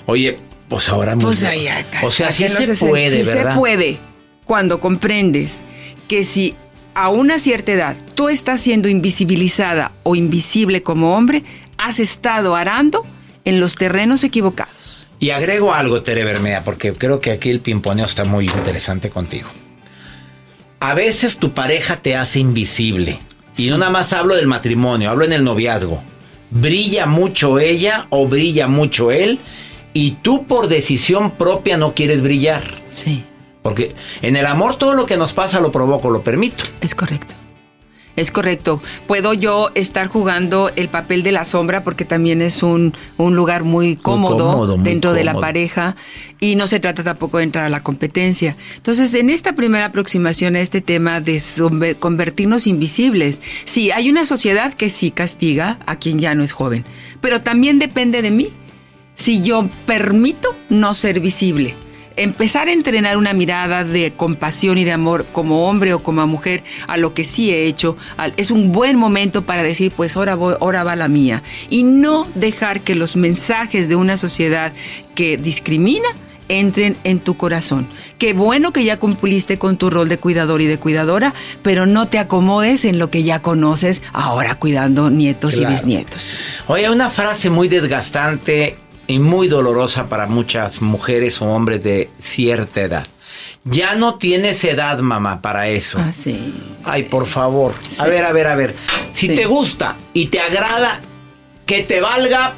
Oye, 0.06 0.38
pues 0.68 0.90
ahora 0.90 1.14
Pues 1.16 1.38
mismo. 1.42 1.50
ahí 1.50 1.68
acá, 1.70 2.00
O 2.04 2.10
sea, 2.10 2.30
sí 2.32 2.46
se 2.50 2.66
sesen- 2.74 2.90
puede, 2.90 3.12
sí 3.24 3.30
¿verdad? 3.30 3.54
se 3.54 3.58
puede. 3.60 3.98
Cuando 4.44 4.82
comprendes 4.82 5.62
que 6.10 6.26
si 6.26 6.56
a 7.00 7.08
una 7.08 7.40
cierta 7.40 7.72
edad 7.72 7.96
tú 8.14 8.28
estás 8.28 8.60
siendo 8.60 8.90
invisibilizada 8.90 9.94
o 10.04 10.16
invisible 10.16 10.84
como 10.84 11.16
hombre, 11.16 11.46
has 11.78 11.98
estado 11.98 12.58
arando 12.58 13.06
en 13.46 13.62
los 13.62 13.76
terrenos 13.76 14.26
equivocados. 14.26 15.08
Y 15.18 15.30
agrego 15.30 15.74
algo, 15.74 16.02
Tere 16.02 16.26
Bermea, 16.26 16.62
porque 16.62 16.92
creo 16.92 17.22
que 17.22 17.32
aquí 17.32 17.52
el 17.52 17.62
pimponeo 17.62 18.06
está 18.06 18.26
muy 18.26 18.48
interesante 18.48 19.10
contigo. 19.10 19.48
A 20.82 20.94
veces 20.94 21.38
tu 21.38 21.52
pareja 21.52 21.96
te 21.96 22.18
hace 22.18 22.40
invisible. 22.40 23.18
Y 23.56 23.70
no 23.70 23.78
nada 23.78 23.92
más 23.92 24.12
hablo 24.12 24.36
del 24.36 24.48
matrimonio, 24.48 25.10
hablo 25.10 25.24
en 25.24 25.32
el 25.32 25.46
noviazgo. 25.46 26.04
Brilla 26.52 27.06
mucho 27.06 27.60
ella 27.60 28.08
o 28.10 28.28
brilla 28.28 28.68
mucho 28.68 29.12
él 29.12 29.40
y 29.94 30.18
tú 30.22 30.46
por 30.48 30.68
decisión 30.68 31.32
propia 31.32 31.78
no 31.78 31.96
quieres 31.96 32.22
brillar. 32.22 32.64
Sí. 32.90 33.24
Porque 33.70 33.96
en 34.24 34.36
el 34.36 34.48
amor 34.48 34.78
todo 34.78 34.96
lo 34.96 35.06
que 35.06 35.16
nos 35.16 35.34
pasa 35.34 35.60
lo 35.60 35.72
provoco, 35.72 36.10
lo 36.10 36.24
permito. 36.24 36.64
Es 36.82 36.96
correcto. 36.96 37.36
Es 38.16 38.32
correcto. 38.32 38.82
Puedo 39.06 39.34
yo 39.34 39.70
estar 39.76 40.08
jugando 40.08 40.72
el 40.76 40.90
papel 40.90 41.22
de 41.22 41.32
la 41.32 41.46
sombra 41.46 41.84
porque 41.84 42.04
también 42.04 42.42
es 42.42 42.64
un, 42.64 42.94
un 43.18 43.36
lugar 43.36 43.64
muy 43.64 43.96
cómodo, 43.96 44.52
cómodo, 44.52 44.78
muy 44.78 44.84
dentro 44.84 45.14
de 45.14 45.24
la 45.24 45.40
pareja 45.40 45.96
y 46.40 46.56
no 46.56 46.66
se 46.66 46.80
trata 46.80 47.04
tampoco 47.04 47.38
de 47.38 47.44
entrar 47.44 47.66
a 47.66 47.70
la 47.70 47.84
competencia. 47.84 48.58
Entonces, 48.76 49.14
en 49.14 49.30
esta 49.30 49.54
primera 49.54 49.86
aproximación 49.86 50.56
a 50.56 50.62
este 50.62 50.82
tema 50.82 51.22
de 51.22 51.40
convertirnos 52.00 52.66
invisibles, 52.66 53.40
sí, 53.66 53.92
hay 53.92 54.10
una 54.10 54.26
sociedad 54.26 54.74
que 54.74 54.90
sí 54.90 55.12
castiga 55.12 55.78
a 55.86 55.98
quien 55.98 56.18
ya 56.18 56.34
no 56.34 56.44
es 56.44 56.54
joven, 56.54 56.86
pero 57.22 57.42
también 57.42 57.78
depende 57.78 58.24
de 58.24 58.32
mí 58.32 58.50
si 59.14 59.44
yo 59.44 59.64
permito 59.86 60.56
no 60.70 60.96
ser 60.96 61.20
visible. 61.20 61.78
Empezar 62.20 62.68
a 62.68 62.74
entrenar 62.74 63.16
una 63.16 63.32
mirada 63.32 63.86
de 63.86 64.12
compasión 64.12 64.78
y 64.78 64.84
de 64.84 64.92
amor 64.92 65.26
como 65.32 65.70
hombre 65.70 65.94
o 65.94 66.04
como 66.04 66.28
mujer 66.28 66.64
a 66.88 66.98
lo 66.98 67.14
que 67.14 67.24
sí 67.24 67.52
he 67.52 67.64
hecho, 67.66 67.96
es 68.36 68.52
un 68.52 68.74
buen 68.74 68.98
momento 68.98 69.44
para 69.44 69.64
decir, 69.64 69.94
pues 69.96 70.18
ahora, 70.18 70.36
voy, 70.36 70.56
ahora 70.60 70.84
va 70.84 70.98
la 70.98 71.08
mía. 71.08 71.44
Y 71.70 71.84
no 71.84 72.28
dejar 72.36 72.82
que 72.82 72.94
los 72.96 73.16
mensajes 73.16 73.88
de 73.88 73.96
una 73.96 74.18
sociedad 74.18 74.74
que 75.16 75.38
discrimina 75.38 76.10
entren 76.50 76.98
en 77.06 77.20
tu 77.22 77.38
corazón. 77.38 77.88
Qué 78.18 78.34
bueno 78.34 78.74
que 78.74 78.84
ya 78.84 78.98
cumpliste 78.98 79.58
con 79.58 79.78
tu 79.78 79.90
rol 79.90 80.10
de 80.10 80.18
cuidador 80.18 80.62
y 80.62 80.66
de 80.66 80.78
cuidadora, 80.78 81.34
pero 81.62 81.86
no 81.86 82.10
te 82.10 82.18
acomodes 82.20 82.84
en 82.84 83.00
lo 83.00 83.10
que 83.10 83.24
ya 83.24 83.40
conoces 83.42 84.02
ahora 84.12 84.56
cuidando 84.56 85.10
nietos 85.10 85.54
Claro. 85.56 85.70
y 85.70 85.74
bisnietos. 85.74 86.38
Oye, 86.68 86.90
una 86.90 87.10
frase 87.10 87.50
muy 87.50 87.70
desgastante 87.70 88.76
y 89.10 89.18
muy 89.20 89.48
dolorosa 89.48 90.08
para 90.08 90.28
muchas 90.28 90.82
mujeres 90.84 91.42
o 91.42 91.46
hombres 91.48 91.84
de 91.84 92.08
cierta 92.20 92.82
edad. 92.82 93.06
Ya 93.66 93.96
no 93.96 94.16
tienes 94.20 94.64
edad, 94.64 95.00
mamá, 95.00 95.42
para 95.42 95.68
eso. 95.68 95.98
Ah, 96.00 96.12
sí. 96.12 96.54
Ay, 96.86 97.04
por 97.04 97.26
favor. 97.26 97.74
A 97.98 98.06
ver, 98.06 98.24
a 98.24 98.32
ver, 98.32 98.46
a 98.48 98.56
ver. 98.56 98.76
Si 99.14 99.28
Sí. 99.28 99.36
te 99.36 99.46
gusta 99.46 99.96
y 100.14 100.28
te 100.28 100.40
agrada, 100.40 101.02
que 101.66 101.82
te 101.82 102.00
valga 102.02 102.54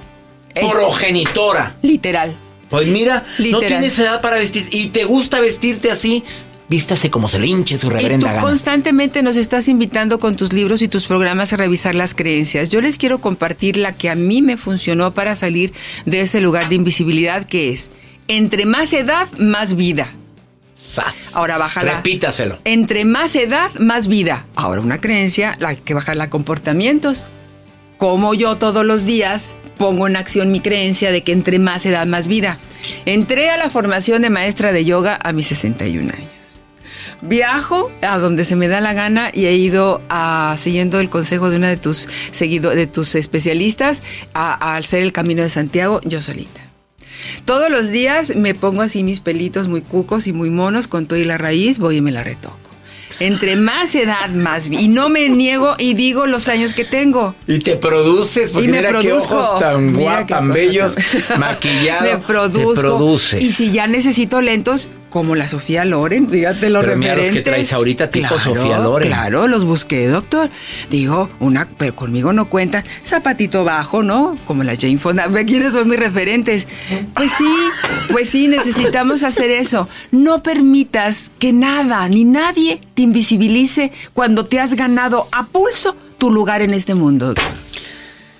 Eso. 0.53 0.69
progenitora. 0.69 1.77
Literal. 1.81 2.37
Pues 2.69 2.85
mira, 2.87 3.25
no 3.49 3.59
tienes 3.59 3.97
edad 3.99 4.21
para 4.21 4.37
vestir 4.37 4.67
y 4.71 4.87
te 4.89 5.05
gusta 5.05 5.39
vestirte 5.39 5.89
así, 5.89 6.23
vístase 6.71 7.11
como 7.11 7.27
se 7.27 7.37
le 7.37 7.47
hinche 7.47 7.77
su 7.77 7.87
Y 7.87 7.89
tú 7.89 7.95
reverenda 7.97 8.31
gana. 8.31 8.41
constantemente 8.41 9.21
nos 9.21 9.35
estás 9.35 9.67
invitando 9.67 10.19
con 10.19 10.37
tus 10.37 10.53
libros 10.53 10.81
y 10.81 10.87
tus 10.87 11.05
programas 11.05 11.51
a 11.51 11.57
revisar 11.57 11.95
las 11.95 12.15
creencias. 12.15 12.69
Yo 12.69 12.79
les 12.79 12.97
quiero 12.97 13.19
compartir 13.19 13.75
la 13.75 13.91
que 13.91 14.09
a 14.09 14.15
mí 14.15 14.41
me 14.41 14.55
funcionó 14.55 15.13
para 15.13 15.35
salir 15.35 15.73
de 16.05 16.21
ese 16.21 16.39
lugar 16.39 16.69
de 16.69 16.75
invisibilidad 16.75 17.43
que 17.43 17.73
es, 17.73 17.91
entre 18.29 18.65
más 18.65 18.93
edad, 18.93 19.27
más 19.37 19.75
vida. 19.75 20.07
Sas. 20.73 21.35
Ahora 21.35 21.57
bájala. 21.57 21.95
Repítaselo. 21.97 22.57
Entre 22.63 23.03
más 23.03 23.35
edad, 23.35 23.69
más 23.75 24.07
vida. 24.07 24.45
Ahora 24.55 24.79
una 24.79 24.99
creencia, 24.99 25.57
la 25.59 25.75
que 25.75 25.93
bajarla 25.93 26.23
a 26.23 26.29
comportamientos. 26.29 27.25
Como 27.97 28.33
yo 28.33 28.57
todos 28.57 28.85
los 28.85 29.05
días 29.05 29.55
pongo 29.77 30.07
en 30.07 30.15
acción 30.15 30.51
mi 30.53 30.61
creencia 30.61 31.11
de 31.11 31.21
que 31.21 31.33
entre 31.33 31.59
más 31.59 31.85
edad, 31.85 32.07
más 32.07 32.27
vida. 32.27 32.57
Entré 33.05 33.49
a 33.49 33.57
la 33.57 33.69
formación 33.69 34.21
de 34.21 34.29
maestra 34.29 34.71
de 34.71 34.85
yoga 34.85 35.19
a 35.21 35.33
mis 35.33 35.47
61 35.47 36.09
años. 36.13 36.40
Viajo 37.21 37.91
a 38.01 38.17
donde 38.17 38.45
se 38.45 38.55
me 38.55 38.67
da 38.67 38.81
la 38.81 38.93
gana 38.93 39.29
y 39.33 39.45
he 39.45 39.53
ido 39.55 40.01
a, 40.09 40.55
siguiendo 40.57 40.99
el 40.99 41.09
consejo 41.09 41.49
de 41.49 41.57
una 41.57 41.69
de 41.69 41.77
tus 41.77 42.07
seguido, 42.31 42.71
de 42.71 42.87
tus 42.87 43.13
especialistas 43.15 44.01
a, 44.33 44.53
a 44.73 44.77
hacer 44.77 45.03
el 45.03 45.11
camino 45.13 45.43
de 45.43 45.49
Santiago 45.49 46.01
yo 46.03 46.21
solita. 46.21 46.61
Todos 47.45 47.69
los 47.69 47.89
días 47.89 48.35
me 48.35 48.55
pongo 48.55 48.81
así 48.81 49.03
mis 49.03 49.19
pelitos 49.19 49.67
muy 49.67 49.81
cucos 49.81 50.25
y 50.25 50.33
muy 50.33 50.49
monos 50.49 50.87
con 50.87 51.05
todo 51.05 51.19
y 51.19 51.23
la 51.23 51.37
raíz, 51.37 51.77
voy 51.77 51.97
y 51.97 52.01
me 52.01 52.11
la 52.11 52.23
retoco. 52.23 52.57
Entre 53.19 53.55
más 53.55 53.93
edad, 53.93 54.29
más. 54.31 54.65
Y 54.67 54.87
no 54.87 55.09
me 55.09 55.29
niego 55.29 55.75
y 55.77 55.93
digo 55.93 56.25
los 56.25 56.47
años 56.47 56.73
que 56.73 56.85
tengo. 56.85 57.35
Y 57.45 57.59
te 57.59 57.75
produces, 57.75 58.51
porque 58.51 58.67
Y 58.67 58.71
me 58.71 58.77
mira 58.77 58.99
qué 58.99 59.13
ojos 59.13 59.59
tan 59.59 59.93
guapos, 59.93 60.25
tan 60.25 60.51
bellos, 60.51 60.95
tan- 61.27 61.39
maquillado. 61.39 62.03
Me 62.13 62.17
produzco. 62.17 62.73
Te 62.73 62.79
produces. 62.81 63.43
Y 63.43 63.51
si 63.51 63.71
ya 63.71 63.85
necesito 63.85 64.41
lentes, 64.41 64.89
como 65.11 65.35
la 65.35 65.47
Sofía 65.47 65.85
Loren, 65.85 66.27
fíjate 66.27 66.71
los 66.71 66.83
Pero 66.83 66.97
mira 66.97 67.11
los 67.15 67.25
que 67.25 67.27
referentes. 67.27 67.43
traes 67.43 67.73
ahorita, 67.73 68.09
tipo 68.09 68.29
Claro, 68.29 68.39
Sofía 68.41 68.79
Loren. 68.79 69.09
Claro, 69.09 69.47
los 69.47 69.63
busqué, 69.63 70.07
doctor. 70.07 70.49
Digo, 70.89 71.29
una, 71.39 71.69
pero 71.77 71.95
conmigo 71.95 72.33
no 72.33 72.49
cuenta. 72.49 72.83
Zapatito 73.05 73.63
bajo, 73.63 74.01
¿no? 74.01 74.35
Como 74.45 74.63
la 74.63 74.75
Jane 74.75 74.97
Fonda. 74.97 75.27
Quiénes 75.45 75.73
son 75.73 75.87
mis 75.87 75.99
referentes. 75.99 76.67
Pues 77.13 77.31
sí, 77.37 77.53
pues 78.09 78.29
sí, 78.29 78.47
necesitamos 78.47 79.21
hacer 79.21 79.51
eso. 79.51 79.87
No 80.09 80.41
permitas 80.41 81.31
que 81.37 81.53
nada 81.53 82.07
ni 82.09 82.23
nadie 82.23 82.81
te 82.95 83.03
invisibilice 83.03 83.91
cuando 84.13 84.47
te 84.47 84.59
has 84.59 84.73
ganado 84.73 85.27
a 85.31 85.45
pulso 85.45 85.95
tu 86.17 86.31
lugar 86.31 86.61
en 86.63 86.73
este 86.73 86.95
mundo. 86.95 87.35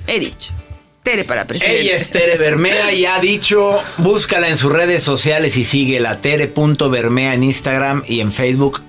He 0.07 0.19
dicho. 0.19 0.53
Tere 1.03 1.23
para 1.23 1.45
presidente. 1.45 1.81
Ella 1.81 1.95
es 1.95 2.11
Tere 2.11 2.37
Bermea 2.37 2.93
y 2.93 3.05
ha 3.05 3.19
dicho, 3.19 3.81
búscala 3.97 4.49
en 4.49 4.57
sus 4.57 4.71
redes 4.71 5.01
sociales 5.01 5.57
y 5.57 5.63
síguela, 5.63 6.21
tere.bermea 6.21 7.33
en 7.33 7.43
Instagram 7.43 8.03
y 8.07 8.19
en 8.19 8.31
Facebook, 8.31 8.81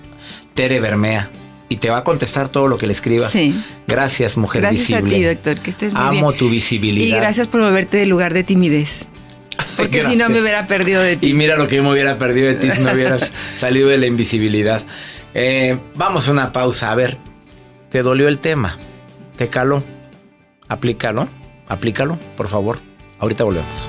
Tere 0.54 0.78
Bermea. 0.80 1.30
Y 1.70 1.78
te 1.78 1.88
va 1.88 1.98
a 1.98 2.04
contestar 2.04 2.50
todo 2.50 2.68
lo 2.68 2.76
que 2.76 2.86
le 2.86 2.92
escribas. 2.92 3.30
Sí. 3.32 3.58
Gracias, 3.86 4.36
mujer 4.36 4.60
Gracias 4.60 4.88
visible. 5.02 5.14
a 5.14 5.18
ti, 5.18 5.24
doctor, 5.36 5.60
que 5.62 5.70
estés 5.70 5.94
muy 5.94 6.02
Amo 6.02 6.28
bien. 6.28 6.38
tu 6.38 6.50
visibilidad. 6.50 7.06
Y 7.16 7.18
gracias 7.18 7.46
por 7.48 7.62
moverte 7.62 7.96
del 7.96 8.10
lugar 8.10 8.34
de 8.34 8.44
timidez. 8.44 9.06
Porque 9.78 10.00
si 10.00 10.08
no 10.08 10.08
Gracias. 10.10 10.30
me 10.30 10.40
hubiera 10.42 10.66
perdido 10.66 11.00
de 11.00 11.16
ti. 11.16 11.30
Y 11.30 11.32
mira 11.32 11.56
lo 11.56 11.66
que 11.68 11.76
yo 11.76 11.82
me 11.82 11.92
hubiera 11.92 12.18
perdido 12.18 12.48
de 12.48 12.56
ti 12.56 12.70
si 12.70 12.82
no 12.82 12.92
hubieras 12.92 13.32
salido 13.54 13.88
de 13.88 13.96
la 13.96 14.04
invisibilidad. 14.06 14.82
Eh, 15.32 15.78
vamos 15.94 16.28
a 16.28 16.32
una 16.32 16.52
pausa. 16.52 16.92
A 16.92 16.94
ver, 16.94 17.16
¿te 17.88 18.02
dolió 18.02 18.28
el 18.28 18.38
tema? 18.38 18.76
¿Te 19.36 19.48
caló? 19.48 19.82
Aplícalo. 20.68 21.26
Aplícalo, 21.72 22.18
por 22.36 22.48
favor. 22.48 22.78
Ahorita 23.18 23.44
volvemos. 23.44 23.88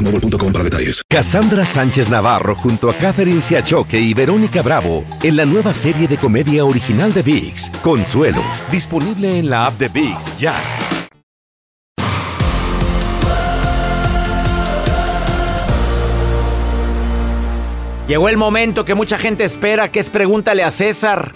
boostmobile.com 0.00 0.52
para 0.52 0.64
detalles. 0.64 1.02
Cassandra 1.08 1.64
Sánchez 1.64 2.10
Navarro 2.10 2.54
junto 2.54 2.90
a 2.90 2.94
Catherine 2.94 3.40
Siachoque 3.40 4.00
y 4.00 4.14
Verónica 4.14 4.62
Bravo 4.62 5.04
en 5.22 5.36
la 5.36 5.44
nueva 5.44 5.74
serie 5.74 6.08
de 6.08 6.16
comedia 6.16 6.64
original 6.64 7.12
de 7.12 7.22
VIX, 7.22 7.70
Consuelo, 7.82 8.42
disponible 8.70 9.38
en 9.38 9.50
la 9.50 9.66
app 9.66 9.74
de 9.78 9.88
VIX 9.88 10.38
ya. 10.38 10.60
Llegó 18.08 18.28
el 18.28 18.36
momento 18.36 18.84
que 18.84 18.96
mucha 18.96 19.18
gente 19.18 19.44
espera, 19.44 19.92
que 19.92 20.00
es 20.00 20.10
pregúntale 20.10 20.64
a 20.64 20.72
César. 20.72 21.32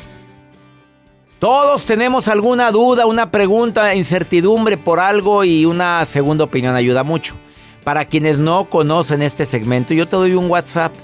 Todos 1.39 1.85
tenemos 1.85 2.27
alguna 2.27 2.73
duda, 2.73 3.07
una 3.07 3.31
pregunta, 3.31 3.95
incertidumbre 3.95 4.77
por 4.77 4.99
algo 4.99 5.45
y 5.45 5.67
una 5.67 6.05
segunda 6.05 6.43
opinión 6.43 6.75
ayuda 6.75 7.05
mucho. 7.05 7.37
Para 7.85 8.07
quienes 8.07 8.39
no 8.39 8.71
conocen 8.71 9.21
este 9.21 9.45
segmento, 9.45 9.93
yo 9.93 10.09
te 10.09 10.17
doy 10.17 10.35
un 10.35 10.51
WhatsApp. 10.51 10.95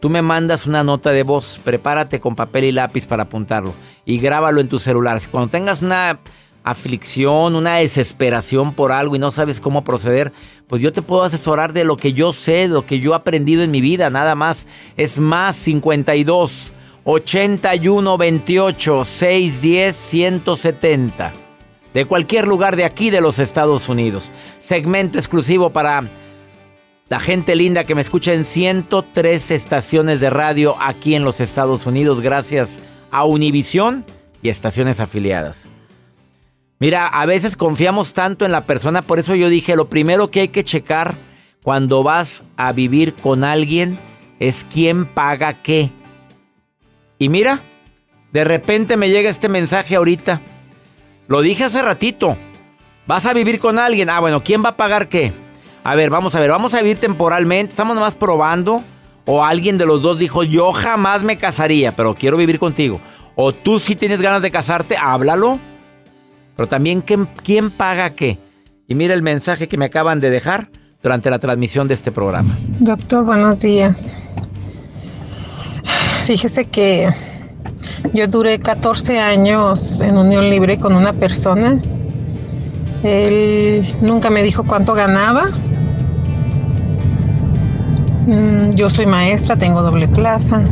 Tú 0.00 0.08
me 0.08 0.22
mandas 0.22 0.66
una 0.66 0.82
nota 0.82 1.10
de 1.10 1.22
voz, 1.22 1.60
prepárate 1.62 2.18
con 2.18 2.34
papel 2.34 2.64
y 2.64 2.72
lápiz 2.72 3.06
para 3.06 3.24
apuntarlo 3.24 3.74
y 4.06 4.18
grábalo 4.18 4.62
en 4.62 4.68
tu 4.70 4.78
celular. 4.78 5.20
Cuando 5.30 5.50
tengas 5.50 5.82
una 5.82 6.18
aflicción, 6.64 7.54
una 7.54 7.76
desesperación 7.76 8.72
por 8.72 8.90
algo 8.90 9.16
y 9.16 9.18
no 9.18 9.30
sabes 9.30 9.60
cómo 9.60 9.84
proceder, 9.84 10.32
pues 10.66 10.80
yo 10.80 10.94
te 10.94 11.02
puedo 11.02 11.24
asesorar 11.24 11.74
de 11.74 11.84
lo 11.84 11.98
que 11.98 12.14
yo 12.14 12.32
sé, 12.32 12.52
de 12.52 12.68
lo 12.68 12.86
que 12.86 13.00
yo 13.00 13.12
he 13.12 13.16
aprendido 13.16 13.62
en 13.62 13.70
mi 13.70 13.82
vida, 13.82 14.08
nada 14.08 14.34
más. 14.34 14.66
Es 14.96 15.18
más 15.18 15.56
52 15.56 16.72
81 17.04 18.16
28 18.16 19.04
610 19.04 19.94
170. 19.94 21.32
De 21.92 22.06
cualquier 22.06 22.48
lugar 22.48 22.76
de 22.76 22.84
aquí 22.84 23.10
de 23.10 23.20
los 23.20 23.38
Estados 23.38 23.90
Unidos. 23.90 24.32
Segmento 24.58 25.18
exclusivo 25.18 25.70
para 25.70 26.08
la 27.10 27.18
gente 27.18 27.56
linda 27.56 27.82
que 27.82 27.96
me 27.96 28.00
escucha 28.00 28.32
en 28.34 28.44
103 28.44 29.50
estaciones 29.50 30.20
de 30.20 30.30
radio 30.30 30.76
aquí 30.80 31.16
en 31.16 31.24
los 31.24 31.40
Estados 31.40 31.84
Unidos, 31.84 32.20
gracias 32.20 32.78
a 33.10 33.24
Univisión 33.24 34.06
y 34.42 34.48
estaciones 34.48 35.00
afiliadas. 35.00 35.68
Mira, 36.78 37.08
a 37.08 37.26
veces 37.26 37.56
confiamos 37.56 38.12
tanto 38.14 38.46
en 38.46 38.52
la 38.52 38.64
persona, 38.64 39.02
por 39.02 39.18
eso 39.18 39.34
yo 39.34 39.48
dije, 39.48 39.74
lo 39.74 39.88
primero 39.88 40.30
que 40.30 40.42
hay 40.42 40.48
que 40.48 40.62
checar 40.62 41.16
cuando 41.64 42.04
vas 42.04 42.44
a 42.56 42.72
vivir 42.72 43.16
con 43.16 43.42
alguien 43.42 43.98
es 44.38 44.64
quién 44.72 45.04
paga 45.04 45.54
qué. 45.64 45.90
Y 47.18 47.28
mira, 47.28 47.64
de 48.32 48.44
repente 48.44 48.96
me 48.96 49.10
llega 49.10 49.30
este 49.30 49.48
mensaje 49.48 49.96
ahorita. 49.96 50.42
Lo 51.26 51.42
dije 51.42 51.64
hace 51.64 51.82
ratito. 51.82 52.38
Vas 53.08 53.26
a 53.26 53.34
vivir 53.34 53.58
con 53.58 53.80
alguien. 53.80 54.08
Ah, 54.10 54.20
bueno, 54.20 54.44
¿quién 54.44 54.64
va 54.64 54.70
a 54.70 54.76
pagar 54.76 55.08
qué? 55.08 55.49
A 55.82 55.94
ver, 55.94 56.10
vamos 56.10 56.34
a 56.34 56.40
ver, 56.40 56.50
vamos 56.50 56.74
a 56.74 56.82
vivir 56.82 56.98
temporalmente. 56.98 57.70
Estamos 57.70 57.94
nomás 57.94 58.14
probando. 58.14 58.82
O 59.26 59.44
alguien 59.44 59.78
de 59.78 59.86
los 59.86 60.02
dos 60.02 60.18
dijo, 60.18 60.42
yo 60.42 60.72
jamás 60.72 61.22
me 61.22 61.36
casaría, 61.36 61.94
pero 61.94 62.14
quiero 62.14 62.36
vivir 62.36 62.58
contigo. 62.58 63.00
O 63.36 63.52
tú 63.52 63.78
si 63.78 63.94
tienes 63.94 64.20
ganas 64.20 64.42
de 64.42 64.50
casarte, 64.50 64.96
háblalo. 64.96 65.58
Pero 66.56 66.68
también, 66.68 67.00
¿quién, 67.00 67.28
quién 67.42 67.70
paga 67.70 68.10
qué? 68.10 68.38
Y 68.88 68.94
mira 68.94 69.14
el 69.14 69.22
mensaje 69.22 69.68
que 69.68 69.76
me 69.78 69.86
acaban 69.86 70.20
de 70.20 70.30
dejar 70.30 70.68
durante 71.02 71.30
la 71.30 71.38
transmisión 71.38 71.86
de 71.88 71.94
este 71.94 72.12
programa. 72.12 72.54
Doctor, 72.80 73.24
buenos 73.24 73.60
días. 73.60 74.16
Fíjese 76.24 76.66
que 76.66 77.08
yo 78.12 78.26
duré 78.26 78.58
14 78.58 79.20
años 79.20 80.00
en 80.00 80.16
unión 80.16 80.50
libre 80.50 80.78
con 80.78 80.94
una 80.94 81.12
persona. 81.12 81.80
Él 83.02 83.94
nunca 84.02 84.28
me 84.28 84.42
dijo 84.42 84.64
cuánto 84.64 84.92
ganaba. 84.94 85.48
Mm, 88.30 88.70
Yo 88.76 88.88
soy 88.88 89.06
maestra, 89.06 89.56
tengo 89.56 89.82
doble 89.82 90.06
plaza. 90.06 90.62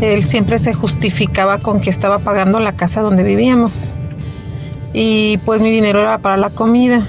Él 0.00 0.22
siempre 0.24 0.58
se 0.58 0.72
justificaba 0.72 1.58
con 1.58 1.78
que 1.78 1.90
estaba 1.90 2.20
pagando 2.20 2.58
la 2.58 2.74
casa 2.74 3.02
donde 3.02 3.22
vivíamos. 3.22 3.92
Y 4.94 5.36
pues 5.44 5.60
mi 5.60 5.70
dinero 5.70 6.00
era 6.00 6.16
para 6.16 6.38
la 6.38 6.48
comida. 6.48 7.06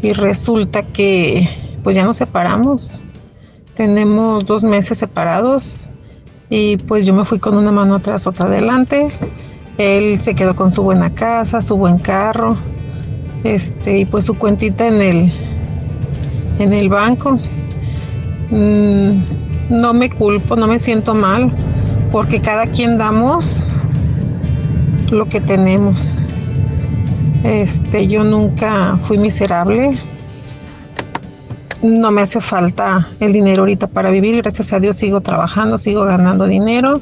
Y 0.00 0.12
resulta 0.12 0.84
que 0.84 1.48
pues 1.82 1.96
ya 1.96 2.04
nos 2.04 2.18
separamos. 2.18 3.02
Tenemos 3.74 4.46
dos 4.46 4.62
meses 4.62 4.98
separados 4.98 5.88
y 6.48 6.76
pues 6.76 7.06
yo 7.06 7.14
me 7.14 7.24
fui 7.24 7.40
con 7.40 7.56
una 7.56 7.72
mano 7.72 7.96
atrás, 7.96 8.28
otra 8.28 8.46
adelante. 8.46 9.08
Él 9.76 10.18
se 10.18 10.36
quedó 10.36 10.54
con 10.54 10.72
su 10.72 10.84
buena 10.84 11.12
casa, 11.12 11.62
su 11.62 11.76
buen 11.76 11.98
carro, 11.98 12.56
este 13.42 13.98
y 13.98 14.04
pues 14.06 14.24
su 14.26 14.38
cuentita 14.38 14.86
en 14.86 15.00
el 15.00 15.32
en 16.60 16.72
el 16.72 16.88
banco. 16.88 17.40
Mm, 18.50 19.22
no 19.70 19.94
me 19.94 20.10
culpo, 20.10 20.56
no 20.56 20.66
me 20.66 20.78
siento 20.78 21.14
mal, 21.14 21.52
porque 22.10 22.40
cada 22.40 22.66
quien 22.66 22.98
damos 22.98 23.64
lo 25.10 25.26
que 25.26 25.40
tenemos. 25.40 26.16
Este, 27.44 28.06
yo 28.06 28.24
nunca 28.24 28.98
fui 29.04 29.18
miserable. 29.18 29.98
No 31.82 32.10
me 32.10 32.22
hace 32.22 32.40
falta 32.40 33.08
el 33.20 33.32
dinero 33.32 33.62
ahorita 33.62 33.86
para 33.86 34.10
vivir. 34.10 34.36
Gracias 34.42 34.72
a 34.72 34.80
Dios 34.80 34.96
sigo 34.96 35.20
trabajando, 35.20 35.78
sigo 35.78 36.04
ganando 36.04 36.46
dinero. 36.46 37.00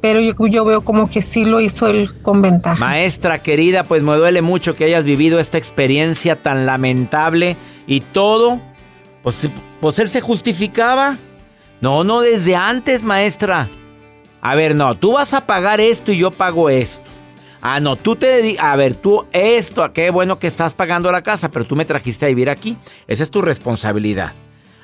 pero 0.00 0.18
yo, 0.18 0.34
yo 0.48 0.64
veo 0.64 0.82
como 0.82 1.08
que 1.08 1.22
sí 1.22 1.44
lo 1.44 1.60
hizo 1.60 1.86
él 1.86 2.10
con 2.22 2.42
ventaja. 2.42 2.84
Maestra 2.84 3.40
querida, 3.40 3.84
pues 3.84 4.02
me 4.02 4.16
duele 4.16 4.42
mucho 4.42 4.74
que 4.74 4.84
hayas 4.84 5.04
vivido 5.04 5.38
esta 5.38 5.58
experiencia 5.58 6.42
tan 6.42 6.66
lamentable 6.66 7.56
y 7.86 8.00
todo, 8.00 8.60
pues, 9.22 9.48
pues 9.80 9.98
él 9.98 10.08
se 10.08 10.20
justificaba. 10.20 11.18
No, 11.80 12.04
no, 12.04 12.20
desde 12.20 12.54
antes, 12.54 13.02
maestra. 13.02 13.68
A 14.40 14.54
ver, 14.54 14.74
no, 14.74 14.96
tú 14.96 15.12
vas 15.12 15.34
a 15.34 15.46
pagar 15.46 15.80
esto 15.80 16.12
y 16.12 16.18
yo 16.18 16.30
pago 16.30 16.68
esto. 16.68 17.10
Ah, 17.60 17.78
no, 17.78 17.94
tú 17.94 18.16
te 18.16 18.56
a 18.58 18.74
ver, 18.74 18.96
tú 18.96 19.24
esto, 19.32 19.92
qué 19.92 20.10
bueno 20.10 20.40
que 20.40 20.48
estás 20.48 20.74
pagando 20.74 21.12
la 21.12 21.22
casa, 21.22 21.48
pero 21.48 21.64
tú 21.64 21.76
me 21.76 21.84
trajiste 21.84 22.26
a 22.26 22.28
vivir 22.28 22.50
aquí. 22.50 22.76
Esa 23.06 23.22
es 23.22 23.30
tu 23.30 23.40
responsabilidad. 23.40 24.32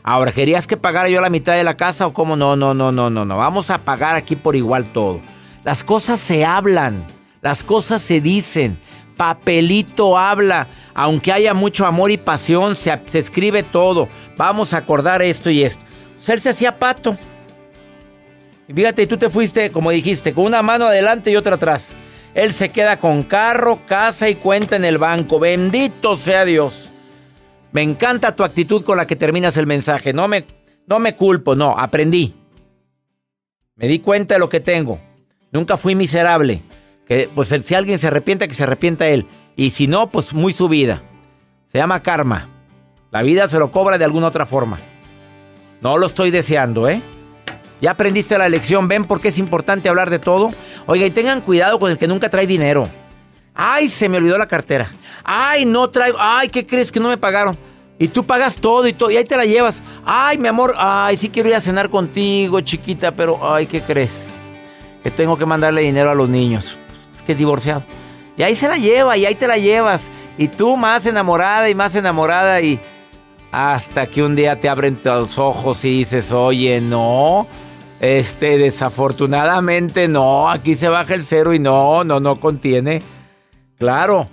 Ahora, 0.05 0.31
¿querías 0.31 0.69
que 0.69 0.77
pagara 0.77 1.09
yo 1.09 1.21
la 1.21 1.29
mitad 1.29 1.55
de 1.55 1.65
la 1.65 1.77
casa 1.77 2.07
o 2.07 2.13
cómo? 2.13 2.37
No, 2.37 2.55
no, 2.55 2.75
no, 2.75 2.93
no, 2.93 3.11
no, 3.11 3.25
no. 3.25 3.37
Vamos 3.37 3.71
a 3.71 3.85
pagar 3.85 4.15
aquí 4.15 4.37
por 4.37 4.55
igual 4.55 4.93
todo. 4.93 5.21
Las 5.65 5.83
cosas 5.83 6.21
se 6.21 6.45
hablan, 6.45 7.05
las 7.41 7.65
cosas 7.65 8.01
se 8.01 8.21
dicen. 8.21 8.79
Papelito 9.19 10.17
habla, 10.17 10.69
aunque 10.95 11.33
haya 11.33 11.53
mucho 11.53 11.85
amor 11.85 12.13
y 12.13 12.17
pasión, 12.17 12.77
se, 12.77 12.99
escribe 13.13 13.65
todo. 13.65 14.09
Vamos 14.37 14.73
a 14.73 14.77
acordar 14.79 15.21
esto 15.23 15.51
y 15.51 15.65
esto. 15.65 15.85
él 16.29 16.41
se 16.41 16.51
hacía 16.51 16.79
pato. 16.79 17.19
Y 18.69 19.07
tú 19.07 19.17
te 19.17 19.29
fuiste, 19.29 19.73
como 19.73 19.91
dijiste, 19.91 20.33
con 20.33 20.45
una 20.45 20.63
mano 20.63 20.87
adelante 20.87 21.33
y 21.33 21.37
otra 21.37 21.57
atrás. 21.57 21.97
Él 22.33 22.53
se 22.53 22.69
queda 22.69 23.01
con 23.01 23.25
carro, 23.25 23.85
casa 23.87 24.29
y 24.29 24.37
cuenta 24.37 24.77
en 24.77 24.85
el 24.85 24.99
banco. 24.99 25.41
Bendito 25.41 26.17
sea 26.17 26.45
Dios. 26.45 26.93
Me 27.73 27.83
encanta 27.83 28.37
tu 28.37 28.45
actitud 28.45 28.85
con 28.85 28.97
la 28.97 29.07
que 29.09 29.17
terminas 29.17 29.57
el 29.57 29.67
mensaje. 29.67 30.13
No 30.13 30.29
me, 30.29 30.47
no 30.87 31.01
me 31.01 31.17
culpo, 31.17 31.57
no, 31.57 31.77
aprendí. 31.77 32.37
Me 33.75 33.89
di 33.89 33.99
cuenta 33.99 34.35
de 34.35 34.41
lo 34.41 34.49
que 34.49 34.61
tengo. 34.61 35.01
Nunca 35.51 35.77
fui 35.77 35.97
miserable. 35.97 36.63
Pues 37.35 37.49
si 37.49 37.75
alguien 37.75 37.99
se 37.99 38.09
arrepienta, 38.09 38.47
que 38.47 38.55
se 38.55 38.65
arrepienta 38.65 39.09
él. 39.09 39.27
Y 39.57 39.71
si 39.71 39.87
no, 39.87 40.11
pues 40.11 40.35
muy 40.35 40.53
su 40.53 40.69
vida. 40.69 41.03
Se 41.73 41.79
llama 41.79 42.03
karma. 42.03 42.49
La 43.11 43.23
vida 43.23 43.49
se 43.49 43.59
lo 43.59 43.71
cobra 43.71 43.99
de 43.99 44.05
alguna 44.05 44.29
otra 44.29 44.47
forma. 44.47 44.79
No 45.81 45.97
lo 45.97 46.07
estoy 46.07 46.31
deseando, 46.31 46.89
¿eh? 46.89 47.03
Ya 47.81 47.93
aprendiste 47.93 48.37
la 48.37 48.49
lección, 48.49 48.89
ven 48.89 49.05
por 49.05 49.21
qué 49.21 49.29
es 49.29 49.39
importante 49.39 49.89
hablar 49.89 50.11
de 50.11 50.19
todo. 50.19 50.51
Oiga, 50.87 51.07
y 51.07 51.11
tengan 51.11 51.41
cuidado 51.41 51.79
con 51.79 51.91
el 51.91 51.99
que 51.99 52.09
nunca 52.09 52.29
trae 52.29 52.47
dinero. 52.47 52.89
Ay, 53.55 53.89
se 53.89 54.09
me 54.09 54.19
olvidó 54.19 54.37
la 54.37 54.47
cartera. 54.47 54.91
Ay, 55.25 55.65
no 55.65 55.89
traigo. 55.89 56.19
Ay, 56.21 56.49
¿qué 56.49 56.67
crees 56.67 56.93
que 56.93 57.01
no 57.01 57.09
me 57.09 57.17
pagaron? 57.17 57.57
Y 57.99 58.09
tú 58.09 58.25
pagas 58.25 58.59
todo 58.59 58.87
y 58.87 58.93
todo, 58.93 59.11
y 59.11 59.17
ahí 59.17 59.25
te 59.25 59.37
la 59.37 59.45
llevas. 59.45 59.83
Ay, 60.05 60.39
mi 60.39 60.47
amor, 60.47 60.75
ay, 60.79 61.17
sí 61.17 61.31
quiero 61.31 61.49
ir 61.49 61.57
a 61.57 61.61
cenar 61.61 61.91
contigo, 61.91 62.61
chiquita, 62.61 63.15
pero 63.17 63.53
ay, 63.53 63.67
¿qué 63.67 63.83
crees? 63.83 64.29
Que 65.03 65.11
tengo 65.11 65.37
que 65.37 65.47
mandarle 65.47 65.81
dinero 65.81 66.11
a 66.11 66.15
los 66.15 66.29
niños. 66.29 66.79
Que 67.29 67.35
divorciado. 67.35 67.85
Y 68.39 68.43
ahí 68.43 68.57
se 68.57 68.69
la 68.69 68.79
lleva, 68.79 69.19
y 69.19 69.27
ahí 69.27 69.35
te 69.35 69.47
la 69.47 69.59
llevas. 69.59 70.11
Y 70.39 70.49
tú 70.49 70.79
más 70.79 71.05
enamorada 71.05 71.69
y 71.69 71.75
más 71.75 71.95
enamorada, 71.95 72.61
y 72.63 72.81
hasta 73.53 74.07
que 74.07 74.23
un 74.23 74.35
día 74.35 74.59
te 74.59 74.71
abren 74.71 74.99
los 75.05 75.37
ojos 75.37 75.85
y 75.85 75.99
dices, 75.99 76.33
oye, 76.33 76.81
no. 76.81 77.47
Este, 78.01 78.57
desafortunadamente 78.57 80.07
no, 80.07 80.49
aquí 80.49 80.77
se 80.77 80.89
baja 80.89 81.15
el 81.15 81.25
cero 81.25 81.53
y 81.53 81.59
no, 81.59 82.03
no, 82.05 82.21
no 82.21 82.39
contiene. 82.41 83.03
Claro, 83.77 84.27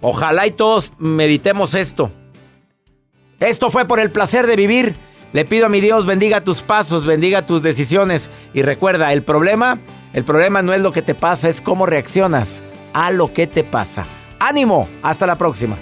ojalá 0.00 0.46
y 0.46 0.52
todos 0.52 0.92
meditemos 0.98 1.74
esto. 1.74 2.12
Esto 3.40 3.70
fue 3.70 3.86
por 3.86 3.98
el 3.98 4.12
placer 4.12 4.46
de 4.46 4.54
vivir. 4.54 4.96
Le 5.32 5.44
pido 5.44 5.66
a 5.66 5.68
mi 5.68 5.80
Dios 5.80 6.06
bendiga 6.06 6.44
tus 6.44 6.62
pasos, 6.62 7.04
bendiga 7.04 7.44
tus 7.44 7.62
decisiones 7.62 8.30
y 8.54 8.62
recuerda, 8.62 9.12
el 9.12 9.24
problema, 9.24 9.80
el 10.16 10.24
problema 10.24 10.62
no 10.62 10.72
es 10.72 10.80
lo 10.80 10.92
que 10.92 11.02
te 11.02 11.14
pasa, 11.14 11.50
es 11.50 11.60
cómo 11.60 11.84
reaccionas 11.84 12.62
a 12.94 13.10
lo 13.10 13.34
que 13.34 13.46
te 13.46 13.64
pasa. 13.64 14.06
Ánimo, 14.38 14.88
hasta 15.02 15.26
la 15.26 15.36
próxima. 15.36 15.76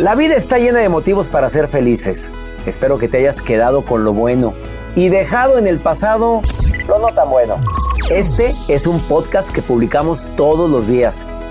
La 0.00 0.16
vida 0.16 0.34
está 0.34 0.58
llena 0.58 0.80
de 0.80 0.88
motivos 0.88 1.28
para 1.28 1.48
ser 1.48 1.68
felices. 1.68 2.32
Espero 2.66 2.98
que 2.98 3.06
te 3.06 3.18
hayas 3.18 3.40
quedado 3.40 3.84
con 3.84 4.02
lo 4.02 4.12
bueno 4.12 4.54
y 4.96 5.08
dejado 5.08 5.56
en 5.56 5.68
el 5.68 5.78
pasado 5.78 6.42
lo 6.88 6.98
no 6.98 7.06
tan 7.14 7.30
bueno. 7.30 7.54
Este 8.10 8.52
es 8.66 8.88
un 8.88 8.98
podcast 9.02 9.50
que 9.50 9.62
publicamos 9.62 10.26
todos 10.34 10.68
los 10.68 10.88
días, 10.88 11.26